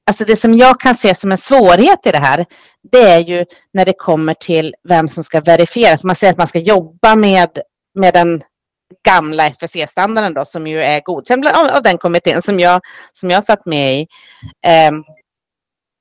Alltså 0.07 0.25
det 0.25 0.37
som 0.37 0.55
jag 0.55 0.81
kan 0.81 0.95
se 0.95 1.15
som 1.15 1.33
en 1.33 1.39
svårighet 1.39 2.07
i 2.07 2.11
det 2.11 2.19
här, 2.19 2.47
det 2.93 3.03
är 3.03 3.19
ju 3.19 3.45
när 3.73 3.85
det 3.85 3.93
kommer 3.99 4.35
till 4.35 4.75
vem 4.89 5.09
som 5.09 5.25
ska 5.25 5.41
verifiera. 5.41 5.99
För 5.99 6.07
man 6.07 6.17
säger 6.17 6.33
att 6.33 6.39
man 6.39 6.47
ska 6.47 6.59
jobba 6.59 7.17
med, 7.17 7.59
med 7.95 8.15
den 8.15 8.43
gamla 9.09 9.47
FSC-standarden 9.47 10.35
då, 10.35 10.45
som 10.45 10.67
ju 10.67 10.83
är 10.83 11.01
godkänd 11.01 11.47
av, 11.47 11.67
av 11.67 11.83
den 11.83 11.99
kommittén 11.99 12.43
som 12.43 12.61
jag, 12.61 12.81
som 13.13 13.31
jag 13.31 13.45
satt 13.45 13.67
med 13.67 14.01
i. 14.01 14.07
Um, 14.89 15.05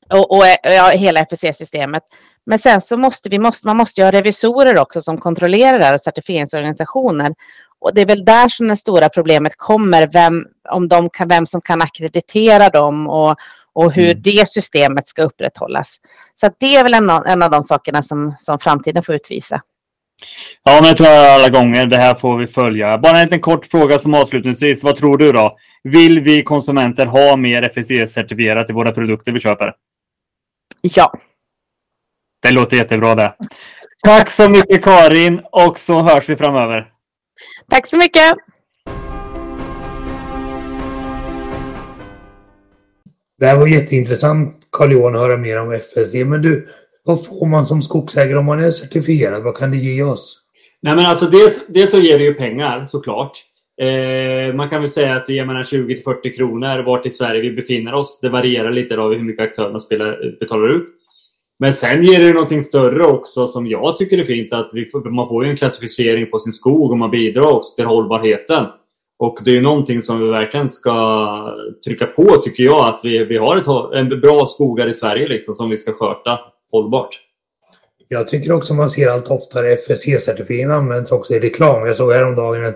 och, 0.10 0.32
och 0.32 0.46
eh, 0.46 0.74
ja, 0.76 0.90
hela 0.90 1.20
FSC-systemet. 1.20 2.04
Men 2.46 2.60
sen 2.60 2.82
så 2.82 2.98
måste 2.98 3.30
vi 3.30 3.40
måste, 3.40 3.68
man 3.68 3.78
måste 3.78 4.02
ju 4.02 4.06
ha 4.06 4.12
revisorer 4.12 4.80
också 4.80 5.02
som 5.02 5.18
kontrollerar 5.18 5.80
det 5.80 5.86
här 5.86 5.94
och 5.94 6.02
certifieringsorganisationer. 6.02 7.34
Och 7.80 7.94
det 7.94 8.02
är 8.02 8.06
väl 8.06 8.26
där 8.26 8.50
som 8.50 8.68
det 8.68 8.76
stora 8.76 9.10
problemet 9.10 9.54
kommer, 9.58 10.08
vem, 10.08 10.46
om 10.70 10.88
de 10.88 11.10
kan, 11.10 11.28
vem 11.28 11.46
som 11.46 11.62
kan 11.62 11.82
akkreditera 11.82 12.70
dem 12.70 13.10
och, 13.10 13.36
och 13.74 13.92
hur 13.92 14.12
mm. 14.12 14.22
det 14.22 14.50
systemet 14.50 15.08
ska 15.08 15.24
upprätthållas. 15.24 15.98
Så 16.34 16.50
det 16.60 16.76
är 16.76 16.84
väl 16.84 16.94
en, 16.94 17.10
en 17.10 17.44
av 17.44 17.52
de 17.52 17.64
sakerna 17.64 18.02
som, 18.02 18.36
som 18.38 18.60
framtiden 18.60 19.04
får 19.04 19.16
utvisa. 19.16 19.62
Ja, 20.64 20.80
men 20.82 20.88
jag 20.88 20.98
tror 20.98 21.08
alla 21.08 21.50
gånger. 21.50 21.86
Det 21.86 21.98
här 21.98 22.16
får 22.16 22.38
vi 22.38 22.48
följa. 22.48 22.98
Bara 22.98 23.18
en 23.18 23.24
liten 23.24 23.42
kort 23.42 23.66
fråga 23.66 24.00
som 24.00 24.14
avslutningsvis. 24.14 24.84
Vad 24.84 24.96
tror 24.96 25.18
du 25.18 25.32
då? 25.32 25.58
Vill 25.84 26.20
vi 26.20 26.44
konsumenter 26.44 27.06
ha 27.06 27.38
mer 27.38 27.62
FSC-certifierat 27.62 28.70
i 28.70 28.74
våra 28.74 28.92
produkter 28.92 29.32
vi 29.32 29.40
köper? 29.40 29.74
Ja. 30.82 31.14
Det 32.42 32.52
låter 32.52 32.78
jättebra 32.78 33.16
det. 33.16 33.36
Tack 34.04 34.30
så 34.30 34.50
mycket 34.50 34.84
Karin 34.84 35.42
och 35.52 35.80
så 35.80 36.02
hörs 36.02 36.30
vi 36.30 36.36
framöver. 36.36 36.88
Tack 37.70 37.88
så 37.88 37.98
mycket. 37.98 38.34
Det 43.44 43.48
här 43.48 43.58
var 43.58 43.68
jätteintressant 43.68 44.68
Carl-Johan 44.72 45.16
att 45.16 45.22
höra 45.22 45.38
mer 45.38 45.62
om 45.62 45.72
FSC. 45.72 46.26
Men 46.26 46.42
du, 46.42 46.68
vad 47.04 47.26
får 47.26 47.46
man 47.46 47.66
som 47.66 47.82
skogsägare 47.82 48.38
om 48.38 48.46
man 48.46 48.64
är 48.64 48.72
certifierad? 48.72 49.44
Vad 49.44 49.58
kan 49.58 49.72
det 49.72 49.78
ge 49.78 50.04
oss? 50.04 50.40
Nej, 50.82 50.96
men 50.96 51.06
alltså 51.06 51.26
dels, 51.26 51.68
dels 51.68 51.92
så 51.92 52.00
ger 52.00 52.18
det 52.18 52.24
ju 52.24 52.34
pengar 52.34 52.86
såklart. 52.86 53.32
Eh, 53.82 54.56
man 54.56 54.70
kan 54.70 54.82
väl 54.82 54.90
säga 54.90 55.16
att 55.16 55.26
det 55.26 55.34
ger 55.34 55.46
mellan 55.46 55.64
20 55.64 55.96
till 55.96 56.04
40 56.04 56.34
kronor 56.34 56.84
vart 56.84 57.06
i 57.06 57.10
Sverige 57.10 57.42
vi 57.42 57.52
befinner 57.52 57.94
oss. 57.94 58.20
Det 58.22 58.30
varierar 58.30 58.72
lite 58.72 58.96
då 58.96 59.10
hur 59.10 59.24
mycket 59.24 59.44
aktörerna 59.44 59.80
spelar, 59.80 60.36
betalar 60.40 60.70
ut. 60.70 60.86
Men 61.60 61.74
sen 61.74 62.04
ger 62.04 62.20
det 62.20 62.34
någonting 62.34 62.62
större 62.62 63.06
också 63.06 63.48
som 63.48 63.68
jag 63.68 63.98
tycker 63.98 64.18
är 64.18 64.24
fint. 64.24 64.54
att 64.54 64.70
vi 64.74 64.86
får, 64.86 65.10
Man 65.10 65.28
får 65.28 65.46
ju 65.46 65.52
en 65.52 65.58
klassificering 65.58 66.30
på 66.30 66.40
sin 66.40 66.52
skog 66.52 66.92
och 66.92 66.98
man 66.98 67.12
bidrar 67.12 67.54
också 67.54 67.76
till 67.76 67.86
hållbarheten. 67.86 68.66
Och 69.24 69.40
det 69.46 69.58
är 69.58 69.62
någonting 69.62 70.02
som 70.02 70.20
vi 70.20 70.28
verkligen 70.28 70.70
ska 70.70 71.58
trycka 71.86 72.06
på 72.06 72.38
tycker 72.38 72.64
jag. 72.64 72.88
Att 72.88 73.00
vi, 73.04 73.26
vi 73.26 73.38
har 73.38 73.58
ett, 73.58 73.96
en 73.96 74.22
bra 74.22 74.46
skogar 74.46 74.88
i 74.88 74.94
Sverige 74.94 75.28
liksom, 75.28 75.56
som 75.56 75.70
vi 75.70 75.78
ska 75.78 75.94
sköta 75.94 76.40
hållbart. 76.72 77.20
Jag 78.08 78.28
tycker 78.28 78.52
också 78.52 78.74
man 78.74 78.90
ser 78.90 79.10
allt 79.10 79.28
oftare 79.28 79.76
FSC-certifiering 79.76 80.72
används 80.72 81.12
också 81.12 81.34
i 81.34 81.40
reklam. 81.40 81.86
Jag 81.86 81.96
såg 81.96 82.14
häromdagen 82.14 82.66
en 82.66 82.74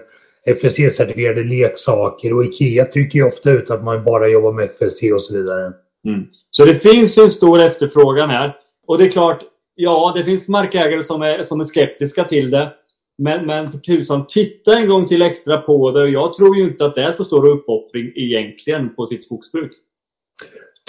FSC-certifierade 0.56 1.44
leksaker 1.44 2.34
och 2.34 2.46
Ikea 2.46 2.86
trycker 2.86 3.20
ju 3.20 3.26
ofta 3.26 3.52
ut 3.52 3.72
att 3.72 3.84
man 3.84 4.04
bara 4.04 4.28
jobbar 4.28 4.52
med 4.52 4.66
FSC 4.66 5.04
och 5.14 5.22
så 5.22 5.38
vidare. 5.38 5.74
Mm. 6.08 6.28
Så 6.50 6.66
det 6.66 6.76
finns 6.76 7.18
en 7.18 7.32
stor 7.32 7.60
efterfrågan 7.60 8.30
här. 8.30 8.56
Och 8.88 8.98
det 8.98 9.06
är 9.06 9.10
klart, 9.12 9.42
ja, 9.76 10.14
det 10.16 10.24
finns 10.24 10.48
markägare 10.48 11.04
som 11.04 11.22
är, 11.22 11.44
som 11.44 11.60
är 11.60 11.66
skeptiska 11.66 12.24
till 12.24 12.50
det. 12.50 12.74
Men, 13.18 13.46
men 13.46 13.72
för 13.72 13.78
tusan, 13.78 14.28
titta 14.28 14.80
en 14.80 14.88
gång 14.88 15.08
till 15.08 15.22
extra 15.22 15.58
på 15.58 15.92
det. 15.92 16.10
Jag 16.10 16.34
tror 16.34 16.58
ju 16.58 16.64
inte 16.64 16.86
att 16.86 16.96
det 16.96 17.04
är 17.04 17.12
så 17.12 17.26
stor 17.26 17.48
uppoffring 17.48 18.12
egentligen 18.16 18.96
på 18.96 19.06
sitt 19.06 19.24
skogsbruk. 19.24 19.72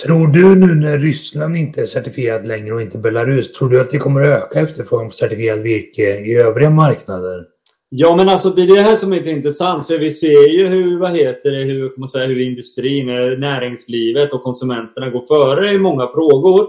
Tror 0.03 0.27
du 0.27 0.55
nu 0.55 0.75
när 0.75 0.99
Ryssland 0.99 1.57
inte 1.57 1.81
är 1.81 1.87
certifierat 1.87 2.47
längre 2.47 2.75
och 2.75 2.83
inte 2.83 2.99
Belarus, 2.99 3.53
tror 3.53 3.69
du 3.69 3.81
att 3.81 3.91
det 3.91 3.99
kommer 3.99 4.21
att 4.21 4.43
öka 4.43 4.61
efterfrågan 4.61 5.07
på 5.07 5.13
certifierat 5.13 5.61
virke 5.61 6.21
i 6.21 6.35
övriga 6.35 6.71
marknader? 6.71 7.47
Ja, 7.91 8.17
men 8.17 8.29
alltså 8.29 8.51
det 8.51 8.63
är 8.63 8.67
det 8.67 8.81
här 8.81 8.97
som 8.97 9.13
är 9.13 9.29
intressant. 9.29 9.87
För 9.87 9.99
vi 9.99 10.13
ser 10.13 10.49
ju 10.49 10.67
hur, 10.67 10.99
vad 10.99 11.11
heter 11.11 11.51
det, 11.51 11.65
hur, 11.65 11.93
man 11.97 12.09
säga, 12.09 12.27
hur 12.27 12.41
industrin, 12.41 13.07
näringslivet 13.41 14.33
och 14.33 14.43
konsumenterna 14.43 15.11
går 15.11 15.27
före 15.27 15.73
i 15.73 15.79
många 15.79 16.09
frågor. 16.09 16.69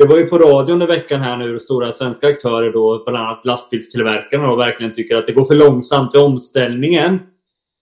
Det 0.00 0.06
var 0.06 0.18
ju 0.18 0.26
på 0.26 0.38
radion 0.38 0.82
i 0.82 0.86
veckan 0.86 1.20
här 1.20 1.36
nu, 1.36 1.58
stora 1.58 1.92
svenska 1.92 2.28
aktörer 2.28 2.72
då, 2.72 3.02
bland 3.04 3.18
annat 3.18 3.44
lastbilstillverkarna, 3.44 4.46
då, 4.46 4.56
verkligen 4.56 4.92
tycker 4.92 5.16
att 5.16 5.26
det 5.26 5.32
går 5.32 5.44
för 5.44 5.54
långsamt 5.54 6.14
i 6.14 6.18
omställningen. 6.18 7.18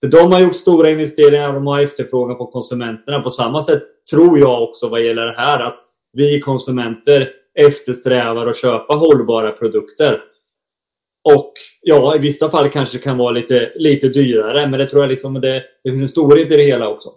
För 0.03 0.11
de 0.11 0.31
har 0.31 0.39
gjort 0.39 0.55
stora 0.55 0.89
investeringar 0.89 1.47
och 1.47 1.53
de 1.53 1.67
har 1.67 1.81
efterfrågan 1.81 2.37
på 2.37 2.45
konsumenterna. 2.45 3.21
På 3.21 3.29
samma 3.29 3.63
sätt 3.63 3.81
tror 4.11 4.39
jag 4.39 4.63
också 4.63 4.89
vad 4.89 5.01
gäller 5.01 5.25
det 5.25 5.35
här 5.37 5.63
att 5.63 5.79
vi 6.13 6.39
konsumenter 6.39 7.29
eftersträvar 7.59 8.47
att 8.47 8.57
köpa 8.57 8.93
hållbara 8.93 9.51
produkter. 9.51 10.21
Och 11.35 11.53
ja, 11.81 12.15
i 12.15 12.19
vissa 12.19 12.49
fall 12.49 12.69
kanske 12.69 12.97
det 12.97 13.03
kan 13.03 13.17
vara 13.17 13.31
lite, 13.31 13.71
lite 13.75 14.09
dyrare, 14.09 14.67
men 14.67 14.79
det 14.79 14.89
tror 14.89 15.03
jag 15.03 15.09
liksom 15.09 15.33
det, 15.33 15.63
det 15.83 15.89
finns 15.89 16.01
en 16.01 16.07
storhet 16.07 16.51
i 16.51 16.55
det 16.55 16.63
hela 16.63 16.87
också. 16.87 17.09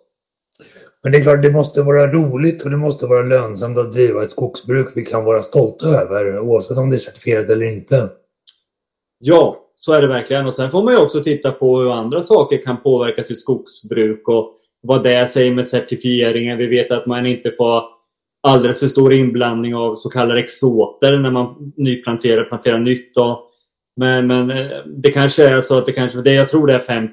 Men 1.03 1.13
det 1.13 1.19
är 1.19 1.23
klart, 1.23 1.43
det 1.43 1.51
måste 1.51 1.83
vara 1.83 2.13
roligt 2.13 2.63
och 2.63 2.71
det 2.71 2.77
måste 2.77 3.07
vara 3.07 3.23
lönsamt 3.23 3.79
att 3.79 3.93
driva 3.93 4.25
ett 4.25 4.31
skogsbruk 4.31 4.89
vi 4.95 5.05
kan 5.05 5.25
vara 5.25 5.43
stolta 5.43 5.89
över, 5.89 6.39
oavsett 6.39 6.79
om 6.79 6.91
det 6.91 6.97
är 6.97 6.99
certifierat 6.99 7.49
eller 7.49 7.67
inte. 7.67 8.09
Ja, 9.19 9.57
så 9.77 9.93
är 9.93 10.03
det 10.03 10.09
verkligen. 10.09 10.47
Och 10.47 10.55
sen 10.55 10.71
får 10.71 10.83
man 10.83 10.95
ju 10.95 11.01
också 11.01 11.23
titta 11.23 11.53
på 11.53 11.81
hur 11.81 11.93
andra 11.93 12.23
saker 12.23 12.63
kan 12.63 12.83
påverka 12.83 13.23
till 13.23 13.37
skogsbruk 13.37 14.29
och 14.29 14.59
vad 14.83 15.03
det 15.03 15.31
säger 15.31 15.55
med 15.55 15.69
certifieringen. 15.69 16.59
Vi 16.59 16.67
vet 16.67 16.91
att 16.91 17.07
man 17.07 17.27
inte 17.27 17.53
får 17.57 17.83
alldeles 18.43 18.81
för 18.81 18.89
stor 18.89 19.13
inblandning 19.13 19.75
av 19.75 19.95
så 19.95 20.11
kallade 20.11 20.41
exoter 20.41 21.19
när 21.19 21.31
man 21.31 21.73
nyplanterar, 21.77 22.45
planterar 22.45 22.79
nytt. 22.79 23.15
Då. 23.15 23.49
Men, 23.97 24.27
men 24.27 24.51
eh, 24.51 24.79
det 24.87 25.13
kanske 25.13 25.49
är 25.49 25.61
så 25.61 25.79
att 25.79 25.87
det 25.87 25.93
kanske, 25.93 26.23
det, 26.23 26.33
jag 26.33 26.49
tror 26.49 26.67
det 26.67 26.75
är 26.75 26.79
5 26.79 27.09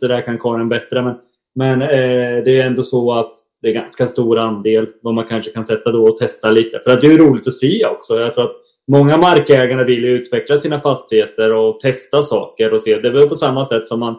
Det 0.00 0.08
där 0.08 0.20
kan 0.20 0.38
Karin 0.38 0.68
bättre. 0.68 1.02
Men, 1.02 1.14
men 1.58 1.82
eh, 1.82 2.44
det 2.44 2.60
är 2.60 2.66
ändå 2.66 2.82
så 2.82 3.12
att 3.12 3.34
det 3.62 3.68
är 3.68 3.72
ganska 3.72 4.08
stor 4.08 4.38
andel 4.38 4.86
vad 5.02 5.14
man 5.14 5.26
kanske 5.26 5.50
kan 5.50 5.64
sätta 5.64 5.92
då 5.92 6.08
och 6.08 6.18
testa 6.18 6.50
lite. 6.50 6.80
För 6.84 6.90
att 6.90 7.00
det 7.00 7.06
är 7.06 7.18
roligt 7.18 7.46
att 7.46 7.54
se 7.54 7.86
också. 7.86 8.20
Jag 8.20 8.34
tror 8.34 8.44
att 8.44 8.56
många 8.88 9.16
markägare 9.16 9.84
vill 9.84 10.04
utveckla 10.04 10.58
sina 10.58 10.80
fastigheter 10.80 11.52
och 11.52 11.80
testa 11.80 12.22
saker 12.22 12.74
och 12.74 12.80
se. 12.80 12.98
Det 12.98 13.08
är 13.08 13.12
väl 13.12 13.28
på 13.28 13.36
samma 13.36 13.66
sätt 13.66 13.86
som 13.86 14.00
man 14.00 14.16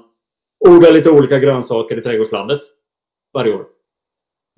odlar 0.69 0.91
lite 0.91 1.09
olika 1.09 1.39
grönsaker 1.39 1.97
i 1.97 2.01
trädgårdslandet 2.01 2.61
varje 3.33 3.53
år. 3.53 3.63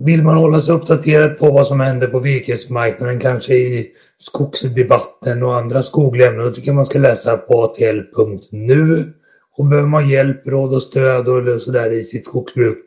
Vill 0.03 0.23
man 0.23 0.37
hålla 0.37 0.59
sig 0.59 0.75
uppdaterad 0.75 1.37
på 1.37 1.51
vad 1.51 1.67
som 1.67 1.79
händer 1.79 2.07
på 2.07 2.19
virkesmarknaden, 2.19 3.19
kanske 3.19 3.53
i 3.55 3.91
skogsdebatten 4.17 5.43
och 5.43 5.55
andra 5.55 5.83
skogliga 5.83 6.27
ämnen, 6.27 6.45
då 6.45 6.51
tycker 6.51 6.67
jag 6.67 6.75
man 6.75 6.85
ska 6.85 6.99
läsa 6.99 7.37
på 7.37 7.63
atl.nu. 7.63 9.13
Och 9.61 9.67
behöver 9.67 9.89
man 9.89 10.09
hjälp, 10.09 10.47
råd 10.47 10.73
och 10.73 10.83
stöd 10.83 11.27
och 11.27 11.61
sådär 11.61 11.91
i 11.91 12.03
sitt 12.03 12.25
skogsbruk, 12.25 12.77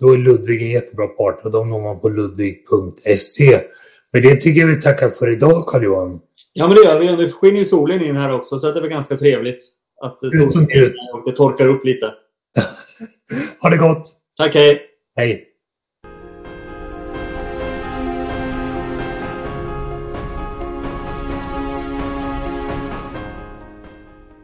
då 0.00 0.12
är 0.12 0.18
Ludvig 0.18 0.62
en 0.62 0.70
jättebra 0.70 1.06
partner 1.06 1.50
de 1.50 1.70
når 1.70 1.80
man 1.80 2.00
på 2.00 2.08
ludvig.se. 2.08 3.60
Men 4.12 4.22
det 4.22 4.36
tycker 4.36 4.60
jag 4.60 4.68
vi 4.68 4.80
tackar 4.80 5.10
för 5.10 5.30
idag, 5.30 5.66
Carl-Johan. 5.66 6.20
Ja, 6.52 6.66
men 6.66 6.76
det 6.76 6.82
gör 6.82 7.00
vi. 7.00 7.16
Nu 7.16 7.32
skiner 7.32 7.64
solen 7.64 8.02
in 8.02 8.16
här 8.16 8.32
också, 8.32 8.58
så 8.58 8.72
det 8.72 8.78
är 8.78 8.80
väl 8.80 8.90
ganska 8.90 9.16
trevligt 9.16 9.64
att 10.00 10.20
solen 10.20 10.68
det 11.24 11.32
torkar 11.32 11.68
upp 11.68 11.84
lite. 11.84 12.06
ha 13.60 13.70
det 13.70 13.76
gott! 13.76 14.08
Tack, 14.36 14.54
hej! 14.54 14.82
Hej! 15.16 15.49